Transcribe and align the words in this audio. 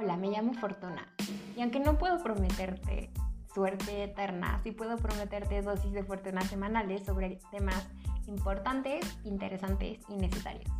Hola, 0.00 0.16
me 0.16 0.28
llamo 0.28 0.54
Fortuna 0.54 1.08
y 1.56 1.60
aunque 1.60 1.80
no 1.80 1.98
puedo 1.98 2.22
prometerte 2.22 3.10
suerte 3.52 4.04
eterna, 4.04 4.60
sí 4.62 4.70
puedo 4.70 4.96
prometerte 4.96 5.60
dosis 5.60 5.92
de 5.92 6.04
fortuna 6.04 6.40
semanales 6.42 7.04
sobre 7.04 7.40
temas 7.50 7.84
importantes, 8.28 9.18
interesantes 9.24 9.98
y 10.08 10.14
necesarios. 10.14 10.70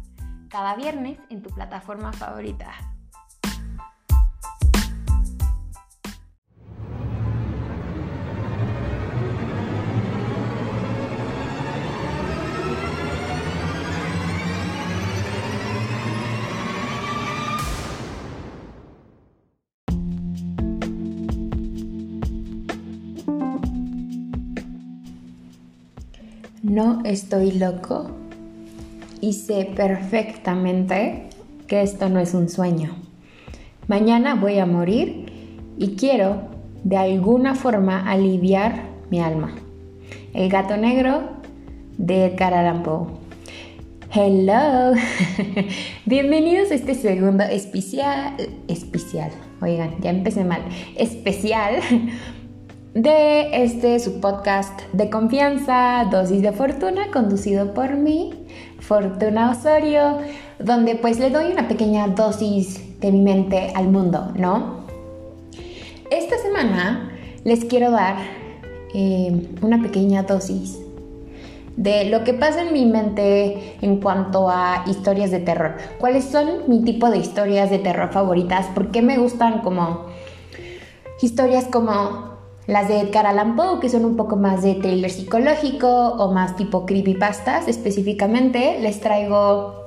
Cada 0.49 0.77
viernes 0.77 1.19
en 1.31 1.43
tu 1.43 1.51
plataforma 1.51 2.13
favorita. 2.13 2.73
No 26.79 27.01
estoy 27.05 27.51
loco 27.51 28.09
y 29.21 29.33
sé 29.33 29.69
perfectamente 29.75 31.29
que 31.67 31.83
esto 31.83 32.09
no 32.09 32.21
es 32.21 32.35
un 32.35 32.49
sueño. 32.49 32.95
Mañana 33.89 34.37
voy 34.37 34.61
a 34.61 34.67
morir 34.67 35.27
y 35.77 35.97
quiero 35.97 36.43
de 36.85 36.97
alguna 36.97 37.57
forma 37.57 38.09
aliviar 38.09 38.85
mi 39.11 39.19
alma. 39.19 39.57
El 40.33 40.49
gato 40.51 40.77
negro 40.77 41.23
de 41.97 42.27
Edgar 42.27 42.81
Poe. 42.85 43.09
Hello, 44.15 44.97
bienvenidos 46.07 46.71
a 46.71 46.77
este 46.77 46.95
segundo 46.95 47.43
especial, 47.43 48.37
especial, 48.69 49.33
oigan, 49.61 49.97
ya 50.01 50.11
empecé 50.11 50.45
mal, 50.45 50.63
especial 50.97 51.81
de 53.03 53.63
este 53.63 54.01
su 54.01 54.19
podcast 54.19 54.81
de 54.93 55.09
confianza, 55.09 56.05
Dosis 56.11 56.43
de 56.43 56.51
Fortuna, 56.51 57.13
conducido 57.13 57.73
por 57.73 57.95
mí, 57.95 58.35
Fortuna 58.81 59.53
Osorio, 59.53 60.19
donde 60.59 60.97
pues 60.97 61.21
le 61.21 61.31
doy 61.31 61.53
una 61.53 61.69
pequeña 61.69 62.09
dosis 62.09 62.99
de 62.99 63.13
mi 63.13 63.21
mente 63.21 63.71
al 63.77 63.87
mundo, 63.87 64.33
¿no? 64.35 64.81
Esta 66.11 66.39
semana 66.39 67.17
les 67.45 67.67
quiero 67.67 67.93
dar 67.93 68.17
eh, 68.93 69.49
una 69.63 69.81
pequeña 69.81 70.25
dosis 70.25 70.81
de 71.77 72.07
lo 72.07 72.25
que 72.25 72.35
pasa 72.35 72.63
en 72.63 72.73
mi 72.73 72.85
mente 72.85 73.77
en 73.81 74.01
cuanto 74.01 74.51
a 74.51 74.83
historias 74.89 75.31
de 75.31 75.39
terror. 75.39 75.77
¿Cuáles 76.01 76.25
son 76.25 76.69
mi 76.69 76.83
tipo 76.83 77.11
de 77.11 77.19
historias 77.19 77.71
de 77.71 77.79
terror 77.79 78.11
favoritas? 78.11 78.67
¿Por 78.75 78.91
qué 78.91 79.03
me 79.03 79.19
gustan 79.19 79.61
como 79.61 80.07
historias 81.23 81.67
como 81.67 82.28
las 82.69 82.87
de 82.87 83.01
Edgar 83.01 83.27
Allan 83.27 83.57
Poe, 83.57 83.81
que 83.81 83.89
son 83.89 84.05
un 84.05 84.15
poco 84.15 84.37
más 84.37 84.63
de 84.63 84.75
thriller 84.75 85.11
psicológico 85.11 85.89
o 85.89 86.33
más 86.33 86.55
tipo 86.55 86.85
creepypastas 86.85 87.67
específicamente, 87.67 88.79
les 88.81 89.01
traigo 89.01 89.87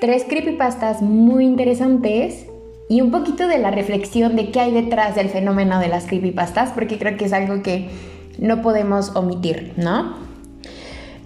tres 0.00 0.24
creepypastas 0.24 1.02
muy 1.02 1.44
interesantes 1.44 2.46
y 2.88 3.02
un 3.02 3.10
poquito 3.10 3.46
de 3.46 3.58
la 3.58 3.70
reflexión 3.70 4.36
de 4.36 4.50
qué 4.50 4.60
hay 4.60 4.72
detrás 4.72 5.14
del 5.14 5.28
fenómeno 5.28 5.80
de 5.80 5.88
las 5.88 6.06
creepypastas, 6.06 6.70
porque 6.70 6.98
creo 6.98 7.18
que 7.18 7.26
es 7.26 7.34
algo 7.34 7.62
que 7.62 7.90
no 8.38 8.62
podemos 8.62 9.14
omitir, 9.14 9.74
¿no? 9.76 10.14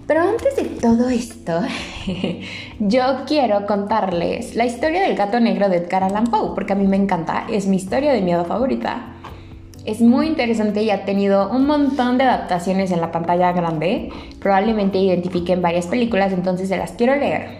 Pero 0.05 0.21
antes 0.21 0.57
de 0.57 0.63
todo 0.63 1.07
esto, 1.07 1.61
yo 2.79 3.03
quiero 3.25 3.65
contarles 3.65 4.53
la 4.57 4.65
historia 4.65 5.01
del 5.01 5.15
gato 5.15 5.39
negro 5.39 5.69
de 5.69 5.77
Edgar 5.77 6.03
Allan 6.03 6.25
Poe, 6.25 6.53
porque 6.55 6.73
a 6.73 6.75
mí 6.75 6.87
me 6.87 6.97
encanta, 6.97 7.45
es 7.49 7.67
mi 7.67 7.77
historia 7.77 8.11
de 8.11 8.21
miedo 8.21 8.43
favorita. 8.43 9.13
Es 9.87 10.01
muy 10.01 10.27
interesante 10.27 10.83
y 10.83 10.89
ha 10.89 11.05
tenido 11.05 11.49
un 11.49 11.65
montón 11.65 12.17
de 12.17 12.25
adaptaciones 12.25 12.91
en 12.91 12.99
la 12.99 13.13
pantalla 13.13 13.53
grande. 13.53 14.09
Probablemente 14.41 14.97
identifiquen 14.97 15.61
varias 15.61 15.87
películas, 15.87 16.33
entonces 16.33 16.67
se 16.67 16.75
las 16.75 16.91
quiero 16.91 17.15
leer. 17.15 17.59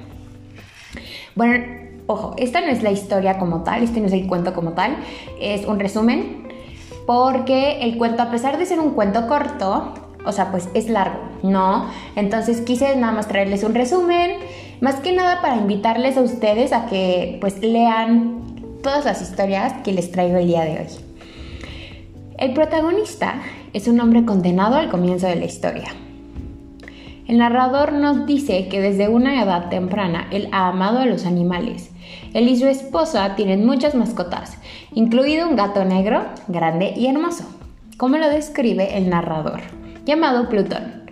Bueno, 1.35 1.63
ojo, 2.05 2.35
esta 2.37 2.59
no 2.59 2.67
es 2.67 2.83
la 2.83 2.91
historia 2.91 3.37
como 3.39 3.63
tal, 3.63 3.81
este 3.81 4.01
no 4.01 4.07
es 4.07 4.11
el 4.11 4.27
cuento 4.27 4.53
como 4.53 4.73
tal, 4.73 4.97
es 5.39 5.66
un 5.66 5.79
resumen, 5.79 6.49
porque 7.05 7.79
el 7.83 7.97
cuento, 7.97 8.23
a 8.23 8.29
pesar 8.29 8.57
de 8.57 8.66
ser 8.66 8.81
un 8.81 8.91
cuento 8.91 9.25
corto, 9.27 9.93
o 10.25 10.31
sea, 10.33 10.51
pues 10.51 10.67
es 10.73 10.89
largo, 10.89 11.21
¿no? 11.43 11.85
Entonces 12.17 12.59
quise 12.59 12.93
nada 12.97 13.13
más 13.13 13.29
traerles 13.29 13.63
un 13.63 13.73
resumen, 13.73 14.31
más 14.81 14.95
que 14.95 15.13
nada 15.13 15.39
para 15.41 15.55
invitarles 15.55 16.17
a 16.17 16.21
ustedes 16.23 16.73
a 16.73 16.87
que 16.87 17.37
pues 17.39 17.61
lean 17.61 18.41
todas 18.83 19.05
las 19.05 19.21
historias 19.21 19.71
que 19.85 19.93
les 19.93 20.11
traigo 20.11 20.35
el 20.35 20.47
día 20.47 20.66
de 20.66 20.71
hoy. 20.71 21.06
El 22.37 22.53
protagonista 22.53 23.41
es 23.73 23.87
un 23.87 23.99
hombre 23.99 24.23
condenado 24.23 24.75
al 24.75 24.89
comienzo 24.89 25.25
de 25.25 25.37
la 25.37 25.45
historia. 25.45 25.87
El 27.27 27.39
narrador 27.39 27.93
nos 27.93 28.27
dice 28.27 28.67
que 28.67 28.79
desde 28.79 29.09
una 29.09 29.41
edad 29.41 29.69
temprana 29.69 30.27
él 30.31 30.47
ha 30.51 30.67
amado 30.67 30.99
a 30.99 31.07
los 31.07 31.25
animales. 31.25 31.89
Él 32.35 32.47
y 32.47 32.55
su 32.55 32.67
esposa 32.67 33.35
tienen 33.35 33.65
muchas 33.65 33.95
mascotas, 33.95 34.55
incluido 34.93 35.49
un 35.49 35.55
gato 35.55 35.83
negro, 35.83 36.25
grande 36.47 36.93
y 36.95 37.07
hermoso, 37.07 37.43
como 37.97 38.17
lo 38.17 38.29
describe 38.29 38.95
el 38.95 39.09
narrador, 39.09 39.61
llamado 40.05 40.47
Plutón. 40.47 41.09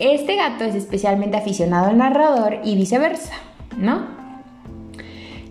Este 0.00 0.34
gato 0.34 0.64
es 0.64 0.74
especialmente 0.74 1.36
aficionado 1.36 1.90
al 1.90 1.98
narrador 1.98 2.58
y 2.64 2.74
viceversa, 2.74 3.34
¿no? 3.78 4.04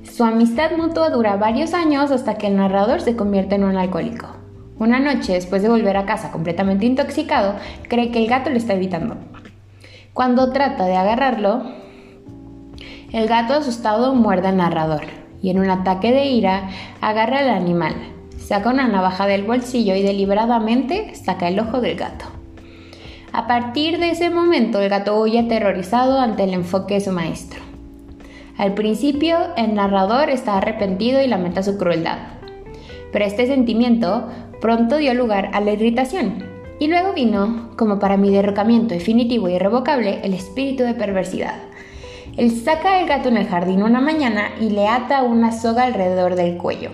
Su 0.04 0.26
amistad 0.26 0.72
mutua 0.78 1.10
dura 1.10 1.38
varios 1.38 1.74
años 1.74 2.12
hasta 2.12 2.38
que 2.38 2.48
el 2.48 2.58
narrador 2.58 3.00
se 3.00 3.16
convierte 3.16 3.56
en 3.56 3.64
un 3.64 3.78
alcohólico. 3.78 4.39
Una 4.80 5.00
noche, 5.00 5.34
después 5.34 5.62
de 5.62 5.68
volver 5.70 5.98
a 5.98 6.06
casa 6.06 6.32
completamente 6.32 6.86
intoxicado, 6.86 7.56
cree 7.90 8.12
que 8.12 8.20
el 8.20 8.30
gato 8.30 8.50
le 8.50 8.58
está 8.58 8.74
evitando. 8.74 9.18
Cuando 10.14 10.52
trata 10.54 10.86
de 10.86 10.96
agarrarlo, 10.96 11.64
el 13.12 13.28
gato 13.28 13.54
asustado 13.54 14.16
muerde 14.16 14.48
al 14.48 14.58
narrador 14.58 15.02
y 15.42 15.50
en 15.50 15.60
un 15.60 15.70
ataque 15.70 16.12
de 16.12 16.28
ira 16.28 16.70
agarra 17.02 17.40
al 17.40 17.50
animal, 17.50 17.94
saca 18.38 18.70
una 18.70 18.88
navaja 18.88 19.28
del 19.28 19.44
bolsillo 19.44 19.96
y 19.96 20.02
deliberadamente 20.02 21.14
saca 21.14 21.50
el 21.50 21.60
ojo 21.60 21.82
del 21.82 21.98
gato. 21.98 22.26
A 23.34 23.48
partir 23.48 24.00
de 24.00 24.12
ese 24.12 24.30
momento 24.30 24.80
el 24.80 24.90
gato 24.90 25.20
huye 25.20 25.40
aterrorizado 25.40 26.20
ante 26.20 26.46
el 26.46 26.54
enfoque 26.54 26.96
de 26.96 27.02
su 27.02 27.12
maestro. 27.12 27.60
Al 28.58 28.74
principio 28.74 29.38
el 29.58 29.76
narrador 29.76 30.30
está 30.30 30.58
arrepentido 30.58 31.22
y 31.22 31.28
lamenta 31.28 31.64
su 31.64 31.78
crueldad, 31.78 32.18
pero 33.12 33.26
este 33.26 33.46
sentimiento 33.48 34.28
pronto 34.62 34.98
dio 34.98 35.14
lugar 35.14 35.50
a 35.54 35.62
la 35.62 35.72
irritación, 35.72 36.44
y 36.80 36.88
luego 36.88 37.14
vino, 37.14 37.72
como 37.76 38.00
para 38.00 38.18
mi 38.18 38.32
derrocamiento 38.32 38.94
definitivo 38.94 39.48
e 39.48 39.56
irrevocable, 39.56 40.20
el 40.24 40.34
espíritu 40.34 40.84
de 40.84 40.94
perversidad. 40.94 41.56
Él 42.38 42.52
saca 42.52 42.98
al 42.98 43.08
gato 43.08 43.28
en 43.28 43.38
el 43.38 43.48
jardín 43.48 43.84
una 43.84 44.00
mañana 44.00 44.52
y 44.62 44.70
le 44.70 44.88
ata 44.88 45.24
una 45.24 45.52
soga 45.52 45.84
alrededor 45.84 46.36
del 46.36 46.56
cuello, 46.58 46.92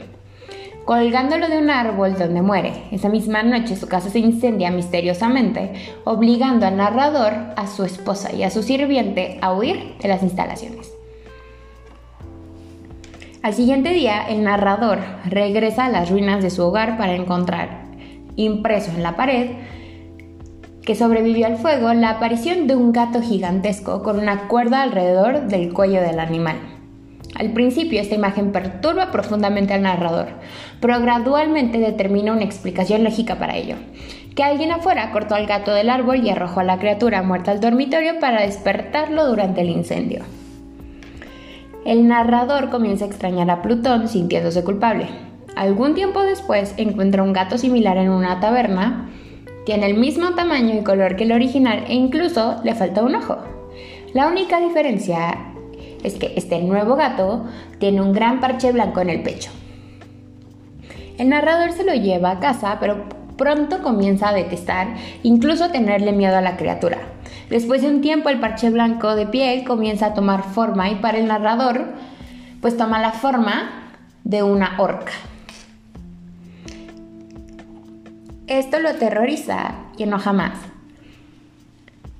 colgándolo 0.86 1.50
de 1.50 1.60
un 1.60 1.70
árbol 1.70 2.18
donde 2.18 2.42
muere. 2.42 2.86
Esa 2.92 3.10
misma 3.10 3.44
noche 3.44 3.76
su 3.76 3.88
casa 3.88 4.10
se 4.10 4.20
incendia 4.20 4.72
misteriosamente, 4.72 5.74
obligando 6.04 6.66
al 6.66 6.78
narrador, 6.78 7.34
a 7.56 7.68
su 7.68 7.84
esposa 7.84 8.34
y 8.34 8.42
a 8.42 8.50
su 8.50 8.64
sirviente 8.64 9.38
a 9.42 9.54
huir 9.54 9.96
de 10.02 10.08
las 10.08 10.24
instalaciones. 10.24 10.95
Al 13.46 13.54
siguiente 13.54 13.90
día, 13.90 14.28
el 14.28 14.44
narrador 14.44 14.98
regresa 15.24 15.86
a 15.86 15.90
las 15.90 16.10
ruinas 16.10 16.42
de 16.42 16.50
su 16.50 16.64
hogar 16.64 16.98
para 16.98 17.14
encontrar, 17.14 17.84
impreso 18.36 18.90
en 18.90 19.04
la 19.04 19.16
pared, 19.16 19.52
que 20.82 20.96
sobrevivió 20.96 21.46
al 21.46 21.58
fuego, 21.58 21.94
la 21.94 22.10
aparición 22.10 22.66
de 22.66 22.76
un 22.76 22.92
gato 22.92 23.22
gigantesco 23.22 24.02
con 24.02 24.18
una 24.18 24.48
cuerda 24.48 24.82
alrededor 24.82 25.42
del 25.42 25.72
cuello 25.74 26.02
del 26.02 26.20
animal. 26.20 26.56
Al 27.36 27.52
principio 27.52 28.02
esta 28.02 28.16
imagen 28.16 28.52
perturba 28.52 29.12
profundamente 29.12 29.76
al 29.76 29.84
narrador, 29.84 30.30
pero 30.82 31.00
gradualmente 31.00 31.78
determina 31.78 32.34
una 32.34 32.46
explicación 32.46 33.04
lógica 33.04 33.36
para 33.36 33.58
ello. 33.58 33.76
Que 34.36 34.42
alguien 34.42 34.72
afuera 34.72 35.12
cortó 35.12 35.36
al 35.36 35.46
gato 35.46 35.72
del 35.72 35.92
árbol 35.92 36.26
y 36.26 36.32
arrojó 36.32 36.62
a 36.62 36.64
la 36.64 36.80
criatura 36.80 37.22
muerta 37.22 37.52
al 37.52 37.62
dormitorio 37.62 38.20
para 38.20 38.42
despertarlo 38.42 39.28
durante 39.28 39.62
el 39.62 39.70
incendio. 39.70 40.24
El 41.86 42.08
narrador 42.08 42.72
comienza 42.72 43.06
a 43.06 43.08
extrañar 43.08 43.52
a 43.52 43.62
Plutón 43.62 44.08
sintiéndose 44.08 44.64
culpable. 44.64 45.08
Algún 45.56 45.94
tiempo 45.94 46.24
después 46.24 46.74
encuentra 46.78 47.22
un 47.22 47.32
gato 47.32 47.60
similar 47.60 47.98
en 47.98 48.10
una 48.10 48.40
taberna, 48.40 49.12
tiene 49.68 49.86
el 49.86 49.94
mismo 49.96 50.32
tamaño 50.32 50.74
y 50.74 50.84
color 50.84 51.16
que 51.16 51.26
el 51.26 51.32
original 51.32 51.86
e 51.88 51.94
incluso 51.94 52.56
le 52.64 52.74
falta 52.74 53.04
un 53.04 53.14
ojo. 53.14 53.38
La 54.16 54.28
única 54.28 54.60
diferencia 54.60 55.38
es 56.04 56.16
que 56.16 56.34
este 56.36 56.60
nuevo 56.60 56.96
gato 56.96 57.46
tiene 57.78 58.02
un 58.02 58.14
gran 58.14 58.40
parche 58.40 58.72
blanco 58.72 59.02
en 59.02 59.12
el 59.12 59.22
pecho. 59.22 59.52
El 61.20 61.30
narrador 61.30 61.72
se 61.72 61.84
lo 61.84 61.94
lleva 61.94 62.32
a 62.32 62.40
casa, 62.40 62.78
pero 62.80 63.04
pronto 63.38 63.84
comienza 63.84 64.30
a 64.30 64.34
detestar, 64.34 64.96
incluso 65.22 65.66
a 65.66 65.72
tenerle 65.72 66.14
miedo 66.14 66.36
a 66.36 66.42
la 66.42 66.58
criatura. 66.58 66.98
Después 67.50 67.82
de 67.82 67.90
un 67.90 68.02
tiempo 68.02 68.30
el 68.30 68.40
parche 68.40 68.70
blanco 68.70 69.16
de 69.16 69.28
piel 69.28 69.64
comienza 69.64 70.08
a 70.08 70.14
tomar 70.14 70.44
forma 70.44 70.90
y 70.90 70.96
para 70.96 71.18
el 71.18 71.28
narrador 71.28 71.94
pues 72.62 72.78
toma 72.78 73.00
la 73.00 73.12
forma 73.12 73.92
de 74.24 74.42
una 74.42 74.76
orca. 74.80 75.12
Esto 78.48 78.80
lo 78.80 78.94
terroriza 78.96 79.76
y 79.98 80.04
enoja 80.04 80.34
más. 80.34 80.54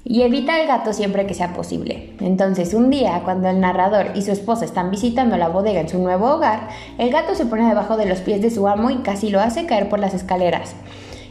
Y 0.04 0.22
evita 0.22 0.56
al 0.56 0.68
gato 0.68 0.94
siempre 0.94 1.26
que 1.26 1.34
sea 1.34 1.54
posible. 1.54 2.14
Entonces, 2.20 2.76
un 2.76 2.92
día, 2.92 3.22
cuando 3.24 3.50
el 3.50 3.60
narrador 3.60 4.12
y 4.14 4.22
su 4.22 4.32
esposa 4.32 4.66
están 4.66 4.92
visitando 4.92 5.36
la 5.36 5.50
bodega 5.50 5.82
en 5.82 5.90
su 5.90 5.98
nuevo 5.98 6.32
hogar, 6.32 6.70
el 7.00 7.10
gato 7.10 7.34
se 7.34 7.48
pone 7.48 7.68
debajo 7.68 7.98
de 7.98 8.06
los 8.06 8.22
pies 8.22 8.42
de 8.42 8.52
su 8.52 8.68
amo 8.68 8.92
y 8.92 8.98
casi 8.98 9.30
lo 9.30 9.40
hace 9.40 9.66
caer 9.66 9.90
por 9.90 9.98
las 9.98 10.14
escaleras. 10.14 10.76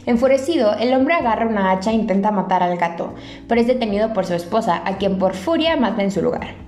Enfurecido, 0.05 0.73
el 0.75 0.93
hombre 0.93 1.15
agarra 1.15 1.47
una 1.47 1.71
hacha 1.71 1.91
e 1.91 1.95
intenta 1.95 2.31
matar 2.31 2.61
al 2.61 2.77
gato, 2.77 3.15
pero 3.47 3.59
es 3.59 3.67
detenido 3.67 4.13
por 4.13 4.25
su 4.25 4.33
esposa, 4.33 4.81
a 4.85 4.97
quien 4.97 5.17
por 5.17 5.33
furia 5.33 5.75
mata 5.77 6.03
en 6.03 6.11
su 6.11 6.21
lugar. 6.21 6.65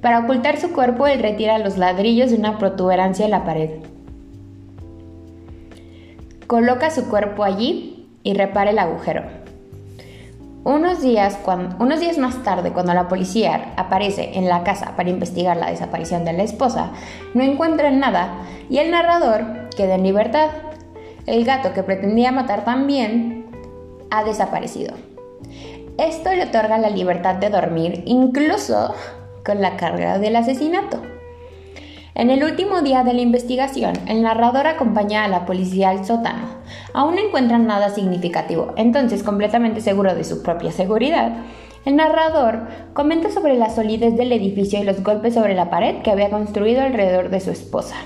Para 0.00 0.20
ocultar 0.20 0.58
su 0.58 0.72
cuerpo, 0.72 1.08
él 1.08 1.20
retira 1.20 1.58
los 1.58 1.76
ladrillos 1.76 2.30
de 2.30 2.36
una 2.36 2.58
protuberancia 2.58 3.24
en 3.24 3.32
la 3.32 3.44
pared. 3.44 3.70
Coloca 6.46 6.90
su 6.90 7.08
cuerpo 7.08 7.42
allí 7.42 8.08
y 8.22 8.34
repara 8.34 8.70
el 8.70 8.78
agujero. 8.78 9.22
Unos 10.62 11.00
días, 11.00 11.38
unos 11.78 11.98
días 11.98 12.18
más 12.18 12.42
tarde, 12.44 12.72
cuando 12.72 12.94
la 12.94 13.08
policía 13.08 13.72
aparece 13.76 14.38
en 14.38 14.48
la 14.48 14.62
casa 14.62 14.94
para 14.96 15.10
investigar 15.10 15.56
la 15.56 15.70
desaparición 15.70 16.24
de 16.24 16.34
la 16.34 16.42
esposa, 16.42 16.90
no 17.34 17.42
encuentran 17.42 17.98
nada 17.98 18.34
y 18.70 18.78
el 18.78 18.90
narrador 18.90 19.70
queda 19.76 19.96
en 19.96 20.02
libertad. 20.04 20.50
El 21.28 21.44
gato 21.44 21.74
que 21.74 21.82
pretendía 21.82 22.32
matar 22.32 22.64
también 22.64 23.44
ha 24.10 24.24
desaparecido. 24.24 24.94
Esto 25.98 26.32
le 26.32 26.44
otorga 26.44 26.78
la 26.78 26.88
libertad 26.88 27.34
de 27.34 27.50
dormir 27.50 28.02
incluso 28.06 28.94
con 29.44 29.60
la 29.60 29.76
carga 29.76 30.18
del 30.18 30.36
asesinato. 30.36 31.02
En 32.14 32.30
el 32.30 32.42
último 32.44 32.80
día 32.80 33.04
de 33.04 33.12
la 33.12 33.20
investigación, 33.20 33.92
el 34.08 34.22
narrador 34.22 34.66
acompaña 34.66 35.22
a 35.22 35.28
la 35.28 35.44
policía 35.44 35.90
al 35.90 36.06
sótano. 36.06 36.46
Aún 36.94 37.16
no 37.16 37.20
encuentran 37.20 37.66
nada 37.66 37.90
significativo, 37.90 38.72
entonces 38.78 39.22
completamente 39.22 39.82
seguro 39.82 40.14
de 40.14 40.24
su 40.24 40.42
propia 40.42 40.72
seguridad, 40.72 41.44
el 41.84 41.96
narrador 41.96 42.68
comenta 42.94 43.30
sobre 43.30 43.58
la 43.58 43.68
solidez 43.68 44.16
del 44.16 44.32
edificio 44.32 44.80
y 44.80 44.84
los 44.84 45.02
golpes 45.02 45.34
sobre 45.34 45.54
la 45.54 45.68
pared 45.68 46.00
que 46.00 46.10
había 46.10 46.30
construido 46.30 46.80
alrededor 46.80 47.28
de 47.28 47.40
su 47.40 47.50
esposa. 47.50 47.96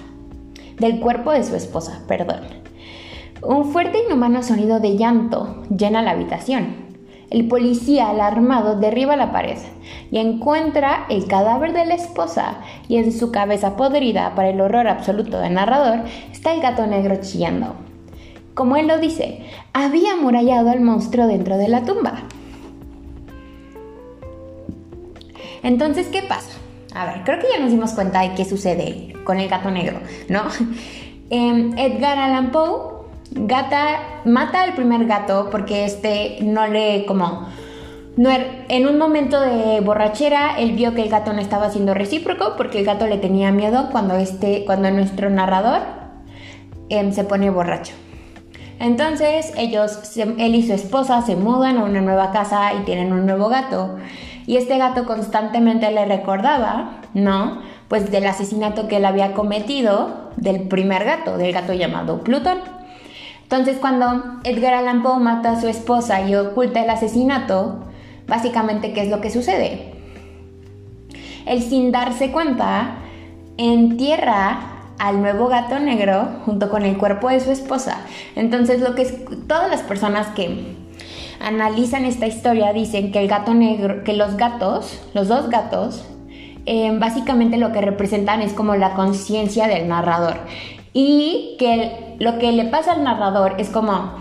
Del 0.80 0.98
cuerpo 0.98 1.30
de 1.30 1.44
su 1.44 1.54
esposa, 1.54 2.02
perdón. 2.08 2.61
Un 3.42 3.72
fuerte 3.72 3.98
y 3.98 4.06
inhumano 4.06 4.40
sonido 4.44 4.78
de 4.78 4.96
llanto 4.96 5.64
llena 5.76 6.00
la 6.00 6.12
habitación. 6.12 6.76
El 7.28 7.48
policía, 7.48 8.08
alarmado, 8.08 8.78
derriba 8.78 9.16
la 9.16 9.32
pared 9.32 9.58
y 10.12 10.18
encuentra 10.18 11.06
el 11.08 11.26
cadáver 11.26 11.72
de 11.72 11.84
la 11.84 11.94
esposa 11.94 12.58
y 12.86 12.98
en 12.98 13.10
su 13.10 13.32
cabeza 13.32 13.76
podrida, 13.76 14.36
para 14.36 14.50
el 14.50 14.60
horror 14.60 14.86
absoluto 14.86 15.40
del 15.40 15.54
narrador, 15.54 16.04
está 16.30 16.54
el 16.54 16.60
gato 16.60 16.86
negro 16.86 17.16
chillando. 17.20 17.74
Como 18.54 18.76
él 18.76 18.86
lo 18.86 18.98
dice, 18.98 19.44
había 19.72 20.12
amurallado 20.12 20.70
al 20.70 20.80
monstruo 20.80 21.26
dentro 21.26 21.56
de 21.56 21.68
la 21.68 21.82
tumba. 21.82 22.22
Entonces, 25.64 26.06
¿qué 26.08 26.22
pasa? 26.22 26.58
A 26.94 27.06
ver, 27.06 27.24
creo 27.24 27.40
que 27.40 27.46
ya 27.52 27.60
nos 27.60 27.72
dimos 27.72 27.92
cuenta 27.92 28.20
de 28.20 28.34
qué 28.34 28.44
sucede 28.44 29.14
con 29.24 29.40
el 29.40 29.48
gato 29.48 29.70
negro, 29.72 29.98
¿no? 30.28 30.42
Em, 31.34 31.72
Edgar 31.78 32.18
Allan 32.18 32.50
Poe 32.50 32.91
Gata 33.34 34.20
mata 34.24 34.62
al 34.62 34.74
primer 34.74 35.06
gato 35.06 35.48
porque 35.50 35.84
este 35.84 36.38
no 36.42 36.66
le 36.66 37.04
como 37.06 37.46
no, 38.16 38.30
er, 38.30 38.66
en 38.68 38.86
un 38.86 38.98
momento 38.98 39.40
de 39.40 39.80
borrachera 39.80 40.58
él 40.58 40.72
vio 40.72 40.94
que 40.94 41.02
el 41.02 41.08
gato 41.08 41.32
no 41.32 41.40
estaba 41.40 41.70
siendo 41.70 41.94
recíproco 41.94 42.54
porque 42.58 42.78
el 42.78 42.84
gato 42.84 43.06
le 43.06 43.16
tenía 43.16 43.50
miedo 43.52 43.88
cuando 43.90 44.16
este 44.16 44.64
cuando 44.66 44.90
nuestro 44.90 45.30
narrador 45.30 45.80
em, 46.90 47.12
se 47.12 47.24
pone 47.24 47.48
borracho. 47.50 47.94
Entonces 48.78 49.52
ellos, 49.56 50.16
él 50.16 50.54
y 50.54 50.66
su 50.66 50.72
esposa 50.72 51.22
se 51.22 51.36
mudan 51.36 51.78
a 51.78 51.84
una 51.84 52.00
nueva 52.00 52.32
casa 52.32 52.74
y 52.74 52.84
tienen 52.84 53.12
un 53.12 53.26
nuevo 53.26 53.48
gato. 53.48 53.96
Y 54.44 54.56
este 54.56 54.76
gato 54.76 55.06
constantemente 55.06 55.90
le 55.92 56.04
recordaba, 56.04 57.00
¿no? 57.14 57.62
Pues 57.86 58.10
del 58.10 58.26
asesinato 58.26 58.88
que 58.88 58.96
él 58.96 59.04
había 59.04 59.34
cometido 59.34 60.30
del 60.36 60.62
primer 60.62 61.04
gato, 61.04 61.38
del 61.38 61.52
gato 61.52 61.72
llamado 61.72 62.24
Plutón. 62.24 62.58
Entonces 63.52 63.76
cuando 63.76 64.40
Edgar 64.44 64.72
Allan 64.72 65.02
Poe 65.02 65.20
mata 65.20 65.52
a 65.52 65.60
su 65.60 65.68
esposa 65.68 66.26
y 66.26 66.34
oculta 66.34 66.82
el 66.82 66.88
asesinato, 66.88 67.84
básicamente 68.26 68.94
¿qué 68.94 69.02
es 69.02 69.10
lo 69.10 69.20
que 69.20 69.28
sucede? 69.28 69.92
Él 71.44 71.60
sin 71.60 71.92
darse 71.92 72.32
cuenta 72.32 72.94
entierra 73.58 74.86
al 74.98 75.20
nuevo 75.20 75.48
gato 75.48 75.78
negro 75.78 76.28
junto 76.46 76.70
con 76.70 76.86
el 76.86 76.96
cuerpo 76.96 77.28
de 77.28 77.40
su 77.40 77.50
esposa. 77.50 77.98
Entonces 78.36 78.80
lo 78.80 78.94
que 78.94 79.02
es, 79.02 79.16
todas 79.46 79.68
las 79.68 79.82
personas 79.82 80.28
que 80.28 80.74
analizan 81.38 82.06
esta 82.06 82.26
historia 82.26 82.72
dicen 82.72 83.12
que 83.12 83.18
el 83.18 83.28
gato 83.28 83.52
negro, 83.52 84.02
que 84.02 84.14
los 84.14 84.38
gatos, 84.38 84.98
los 85.12 85.28
dos 85.28 85.50
gatos, 85.50 86.06
eh, 86.64 86.90
básicamente 86.98 87.58
lo 87.58 87.70
que 87.70 87.82
representan 87.82 88.40
es 88.40 88.54
como 88.54 88.76
la 88.76 88.94
conciencia 88.94 89.68
del 89.68 89.88
narrador 89.88 90.38
y 90.92 91.56
que 91.58 92.16
lo 92.18 92.38
que 92.38 92.52
le 92.52 92.66
pasa 92.66 92.92
al 92.92 93.04
narrador 93.04 93.54
es 93.58 93.68
como 93.70 94.12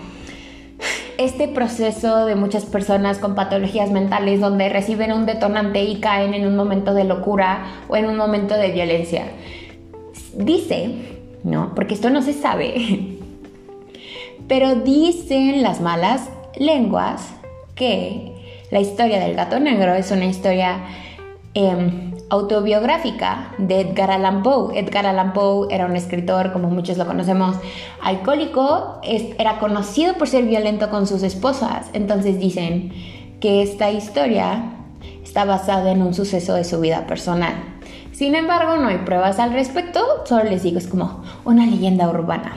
este 1.17 1.47
proceso 1.47 2.25
de 2.25 2.35
muchas 2.35 2.65
personas 2.65 3.19
con 3.19 3.35
patologías 3.35 3.91
mentales 3.91 4.39
donde 4.39 4.69
reciben 4.69 5.11
un 5.11 5.25
detonante 5.25 5.83
y 5.83 5.99
caen 5.99 6.33
en 6.33 6.47
un 6.47 6.55
momento 6.55 6.93
de 6.93 7.03
locura 7.03 7.65
o 7.87 7.95
en 7.95 8.07
un 8.07 8.17
momento 8.17 8.55
de 8.55 8.71
violencia. 8.71 9.25
Dice, 10.33 10.95
¿no? 11.43 11.75
Porque 11.75 11.93
esto 11.93 12.09
no 12.09 12.21
se 12.21 12.33
sabe, 12.33 13.17
pero 14.47 14.75
dicen 14.75 15.61
las 15.61 15.81
malas 15.81 16.29
lenguas 16.57 17.33
que 17.75 18.31
la 18.71 18.79
historia 18.79 19.19
del 19.19 19.35
gato 19.35 19.59
negro 19.59 19.93
es 19.93 20.11
una 20.11 20.25
historia 20.25 20.79
em, 21.53 22.13
autobiográfica 22.31 23.53
de 23.57 23.81
Edgar 23.81 24.09
Allan 24.09 24.41
Poe. 24.41 24.79
Edgar 24.79 25.05
Allan 25.05 25.33
Poe 25.33 25.67
era 25.69 25.85
un 25.85 25.97
escritor, 25.97 26.53
como 26.53 26.69
muchos 26.69 26.97
lo 26.97 27.05
conocemos, 27.05 27.57
alcohólico, 28.01 29.01
era 29.37 29.59
conocido 29.59 30.13
por 30.13 30.29
ser 30.29 30.45
violento 30.45 30.89
con 30.89 31.07
sus 31.07 31.23
esposas. 31.23 31.89
Entonces 31.91 32.39
dicen 32.39 32.93
que 33.41 33.61
esta 33.61 33.91
historia 33.91 34.63
está 35.21 35.43
basada 35.43 35.91
en 35.91 36.01
un 36.01 36.13
suceso 36.13 36.53
de 36.53 36.63
su 36.63 36.79
vida 36.79 37.05
personal. 37.05 37.53
Sin 38.13 38.33
embargo, 38.35 38.77
no 38.77 38.87
hay 38.87 38.99
pruebas 38.99 39.37
al 39.37 39.51
respecto, 39.51 39.99
solo 40.23 40.45
les 40.45 40.63
digo, 40.63 40.77
es 40.77 40.87
como 40.87 41.23
una 41.43 41.65
leyenda 41.65 42.09
urbana. 42.09 42.55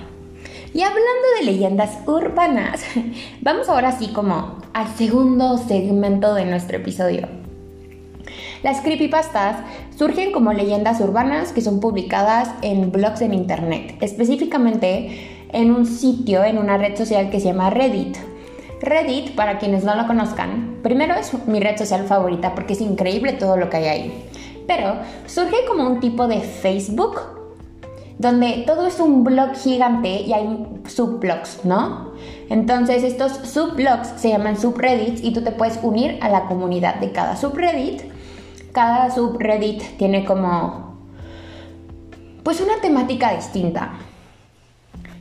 Y 0.72 0.82
hablando 0.82 1.26
de 1.38 1.46
leyendas 1.46 1.98
urbanas, 2.06 2.80
vamos 3.40 3.68
ahora 3.68 3.90
sí 3.90 4.08
como 4.12 4.58
al 4.72 4.86
segundo 4.94 5.58
segmento 5.58 6.34
de 6.34 6.44
nuestro 6.44 6.76
episodio 6.76 7.43
las 8.64 8.80
creepypastas 8.80 9.58
surgen 9.94 10.32
como 10.32 10.54
leyendas 10.54 10.98
urbanas 11.02 11.52
que 11.52 11.60
son 11.60 11.80
publicadas 11.80 12.48
en 12.62 12.90
blogs 12.90 13.20
en 13.20 13.34
internet, 13.34 13.98
específicamente 14.00 15.46
en 15.52 15.70
un 15.70 15.84
sitio, 15.84 16.42
en 16.42 16.56
una 16.56 16.78
red 16.78 16.96
social 16.96 17.28
que 17.28 17.40
se 17.40 17.48
llama 17.48 17.68
Reddit. 17.68 18.16
Reddit, 18.80 19.34
para 19.34 19.58
quienes 19.58 19.84
no 19.84 19.94
lo 19.94 20.06
conozcan, 20.06 20.78
primero 20.82 21.14
es 21.14 21.30
mi 21.46 21.60
red 21.60 21.76
social 21.76 22.06
favorita 22.06 22.54
porque 22.54 22.72
es 22.72 22.80
increíble 22.80 23.34
todo 23.34 23.58
lo 23.58 23.68
que 23.68 23.76
hay 23.76 23.84
ahí. 23.84 24.24
Pero 24.66 24.94
surge 25.26 25.66
como 25.68 25.86
un 25.86 26.00
tipo 26.00 26.26
de 26.26 26.40
Facebook 26.40 27.20
donde 28.16 28.64
todo 28.66 28.86
es 28.86 28.98
un 28.98 29.24
blog 29.24 29.56
gigante 29.56 30.22
y 30.22 30.32
hay 30.32 30.66
subblogs, 30.86 31.66
¿no? 31.66 32.12
Entonces 32.48 33.02
estos 33.02 33.32
subblogs 33.32 34.14
se 34.16 34.30
llaman 34.30 34.58
subreddits 34.58 35.22
y 35.22 35.34
tú 35.34 35.42
te 35.42 35.52
puedes 35.52 35.78
unir 35.82 36.16
a 36.22 36.30
la 36.30 36.46
comunidad 36.46 36.94
de 36.94 37.12
cada 37.12 37.36
subreddit 37.36 38.13
cada 38.74 39.10
subreddit 39.10 39.96
tiene 39.96 40.24
como 40.24 40.98
pues 42.42 42.60
una 42.60 42.80
temática 42.82 43.34
distinta. 43.34 43.94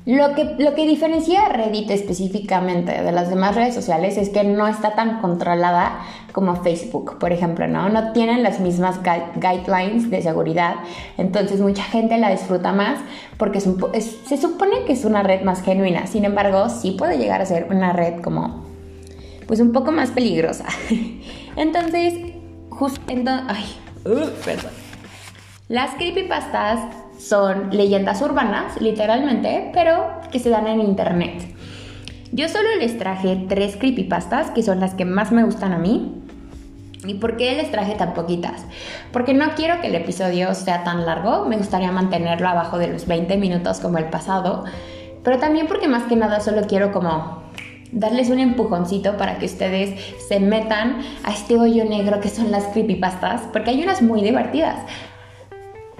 Lo 0.05 0.36
que, 0.36 0.55
lo 0.60 0.75
que 0.75 0.86
diferencia 0.86 1.45
a 1.45 1.50
Reddit 1.50 1.89
específicamente 1.89 3.01
de 3.01 3.12
las 3.13 3.29
demás 3.29 3.55
redes 3.55 3.74
sociales 3.74 4.17
es 4.17 4.27
que 4.27 4.43
no 4.43 4.67
está 4.67 4.95
tan 4.95 5.22
controlada 5.22 6.00
como 6.33 6.57
Facebook, 6.57 7.19
por 7.19 7.31
ejemplo, 7.31 7.67
¿no? 7.67 7.88
No 7.88 8.12
tienen 8.12 8.43
las 8.43 8.60
mismas 8.60 9.00
guidelines 9.01 10.10
de 10.10 10.22
seguridad, 10.22 10.75
entonces 11.17 11.62
mucha 11.62 11.83
gente 11.83 12.17
la 12.17 12.31
disfruta 12.31 12.74
más 12.74 13.00
porque 13.38 13.62
se 13.62 14.38
supone 14.38 14.83
que 14.86 14.91
es 14.91 15.05
una 15.05 15.24
red 15.24 15.43
más 15.43 15.62
genuina, 15.62 16.05
sin 16.05 16.25
embargo, 16.25 16.67
sí 16.67 16.91
puede 16.91 17.17
llegar 17.17 17.41
a 17.41 17.45
ser 17.45 17.67
una 17.69 17.93
red 17.93 18.19
como, 18.22 18.65
pues 19.48 19.62
un 19.62 19.72
poco 19.72 19.93
más 19.93 20.12
peligrosa. 20.12 20.65
entonces, 21.55 22.33
ay, 23.48 23.65
perdón. 24.44 24.72
Las 25.68 25.96
creepypastas 25.96 26.80
son 27.18 27.70
leyendas 27.72 28.22
urbanas, 28.22 28.80
literalmente, 28.82 29.72
pero 29.74 30.22
que 30.32 30.39
se 30.39 30.50
dan 30.50 30.68
en 30.68 30.82
internet. 30.82 31.56
Yo 32.32 32.50
solo 32.50 32.68
les 32.80 32.98
traje 32.98 33.46
tres 33.48 33.77
creepypastas, 33.77 34.50
que 34.51 34.63
son 34.63 34.80
las 34.80 34.96
que 34.96 35.06
más 35.06 35.32
me 35.32 35.44
gustan 35.44 35.72
a 35.72 35.77
mí. 35.77 36.22
¿Y 37.06 37.15
por 37.15 37.38
qué 37.38 37.56
les 37.56 37.70
traje 37.70 37.96
tan 37.96 38.13
poquitas? 38.13 38.65
Porque 39.12 39.34
no 39.34 39.51
quiero 39.56 39.82
que 39.82 39.88
el 39.88 39.96
episodio 39.96 40.53
sea 40.56 40.84
tan 40.84 41.06
largo, 41.06 41.46
me 41.46 41.58
gustaría 41.58 41.92
mantenerlo 41.92 42.48
abajo 42.48 42.77
de 42.77 42.88
los 42.88 43.08
20 43.08 43.38
minutos 43.38 43.80
como 43.80 43.98
el 43.98 44.06
pasado, 44.06 44.63
pero 45.24 45.38
también 45.38 45.68
porque 45.68 45.88
más 45.88 46.03
que 46.03 46.15
nada 46.15 46.39
solo 46.39 46.62
quiero 46.68 46.92
como 46.92 47.42
darles 47.93 48.29
un 48.29 48.39
empujoncito 48.39 49.17
para 49.17 49.38
que 49.38 49.45
ustedes 49.45 50.00
se 50.27 50.39
metan 50.39 51.01
a 51.23 51.31
este 51.31 51.57
hoyo 51.57 51.85
negro 51.85 52.19
que 52.19 52.29
son 52.29 52.51
las 52.51 52.65
creepypastas, 52.65 53.41
porque 53.53 53.69
hay 53.69 53.83
unas 53.83 54.01
muy 54.01 54.21
divertidas. 54.21 54.79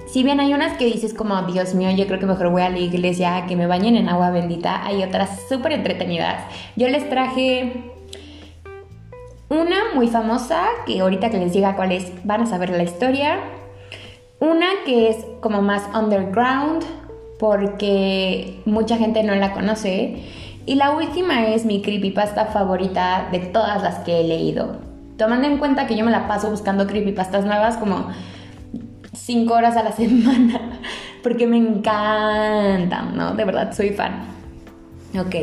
Si 0.07 0.21
bien 0.23 0.39
hay 0.39 0.53
unas 0.53 0.77
que 0.77 0.85
dices 0.85 1.13
como, 1.13 1.41
Dios 1.43 1.73
mío, 1.73 1.89
yo 1.91 2.05
creo 2.05 2.19
que 2.19 2.25
mejor 2.25 2.50
voy 2.50 2.62
a 2.62 2.69
la 2.69 2.77
iglesia, 2.77 3.45
que 3.47 3.55
me 3.55 3.65
bañen 3.65 3.95
en 3.95 4.09
agua 4.09 4.29
bendita, 4.29 4.85
hay 4.85 5.01
otras 5.03 5.47
súper 5.50 5.71
entretenidas. 5.71 6.43
Yo 6.75 6.88
les 6.88 7.09
traje 7.09 7.93
una 9.50 9.93
muy 9.95 10.07
famosa, 10.07 10.65
que 10.85 11.00
ahorita 11.00 11.29
que 11.29 11.38
les 11.38 11.53
diga 11.53 11.75
cuál 11.75 11.91
es, 11.91 12.12
van 12.23 12.41
a 12.41 12.45
saber 12.45 12.69
la 12.71 12.83
historia. 12.83 13.39
Una 14.39 14.67
que 14.85 15.09
es 15.09 15.17
como 15.41 15.62
más 15.62 15.83
underground, 15.95 16.83
porque 17.39 18.62
mucha 18.65 18.97
gente 18.97 19.23
no 19.23 19.35
la 19.35 19.53
conoce. 19.53 20.23
Y 20.65 20.75
la 20.75 20.91
última 20.91 21.48
es 21.48 21.65
mi 21.65 21.82
creepypasta 21.82 22.46
favorita 22.46 23.27
de 23.32 23.39
todas 23.39 23.82
las 23.84 24.00
que 24.00 24.22
he 24.22 24.24
leído. 24.24 24.77
Tomando 25.17 25.48
en 25.48 25.58
cuenta 25.58 25.88
que 25.88 25.96
yo 25.96 26.05
me 26.05 26.12
la 26.12 26.27
paso 26.27 26.50
buscando 26.50 26.88
creepypastas 26.88 27.46
nuevas 27.46 27.77
como 27.77 28.08
5 29.13 29.53
horas 29.53 29.75
a 29.75 29.84
la 29.84 29.91
semana, 29.93 30.79
porque 31.22 31.48
me 31.48 31.58
encantan, 31.58 33.15
¿no? 33.15 33.34
De 33.36 33.46
verdad, 33.46 33.74
soy 33.74 33.89
fan. 33.89 34.25
Ok, 35.20 35.36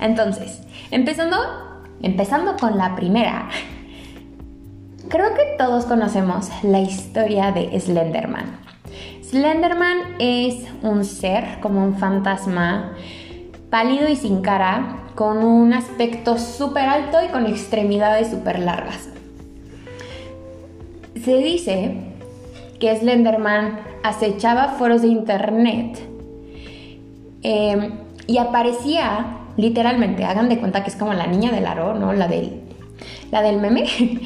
entonces, 0.00 0.62
empezando, 0.90 1.36
empezando 2.02 2.56
con 2.56 2.76
la 2.76 2.96
primera. 2.96 3.48
Creo 5.08 5.34
que 5.34 5.56
todos 5.58 5.86
conocemos 5.86 6.50
la 6.62 6.80
historia 6.80 7.52
de 7.52 7.78
Slenderman. 7.80 8.60
Slenderman 9.22 9.98
es 10.18 10.66
un 10.82 11.04
ser, 11.04 11.60
como 11.60 11.84
un 11.84 11.96
fantasma, 11.96 12.92
pálido 13.70 14.08
y 14.08 14.16
sin 14.16 14.42
cara, 14.42 15.04
con 15.14 15.38
un 15.38 15.72
aspecto 15.72 16.38
súper 16.38 16.88
alto 16.88 17.18
y 17.24 17.28
con 17.28 17.46
extremidades 17.46 18.30
súper 18.30 18.58
largas. 18.58 19.08
Se 21.24 21.36
dice 21.36 21.96
que 22.78 22.96
Slenderman 22.96 23.80
acechaba 24.02 24.68
foros 24.68 25.02
de 25.02 25.08
internet 25.08 25.98
em, 27.42 27.92
y 28.26 28.38
aparecía 28.38 29.36
literalmente, 29.56 30.24
hagan 30.24 30.48
de 30.48 30.58
cuenta 30.58 30.82
que 30.82 30.90
es 30.90 30.96
como 30.96 31.12
la 31.12 31.26
niña 31.26 31.50
del 31.50 31.66
aro, 31.66 31.94
¿no? 31.94 32.12
La 32.12 32.26
del, 32.26 32.62
la 33.30 33.42
del 33.42 33.60
meme. 33.60 33.84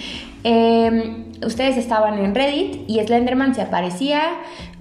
Em, 0.47 1.33
ustedes 1.43 1.79
estaban 1.79 2.19
en 2.19 2.35
Reddit 2.35 2.85
y 2.87 3.01
Slenderman 3.01 3.55
se 3.55 3.63
aparecía 3.63 4.25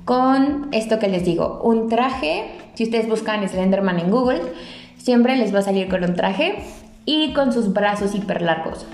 con 0.05 0.67
esto 0.72 1.00
que 1.00 1.07
les 1.07 1.24
digo, 1.24 1.62
un 1.63 1.88
traje, 1.88 2.51
si 2.74 2.83
ustedes 2.83 3.07
buscan 3.07 3.48
Slenderman 3.48 4.00
en 4.00 4.12
Google, 4.12 4.41
siempre 4.98 5.38
les 5.38 5.53
va 5.53 5.60
a 5.60 5.63
salir 5.63 5.88
con 5.88 6.03
un 6.03 6.15
traje 6.15 6.55
y 7.05 7.33
con 7.33 7.53
sus 7.53 7.74
brazos 7.74 8.15
hiper 8.15 8.41
largos. 8.41 8.86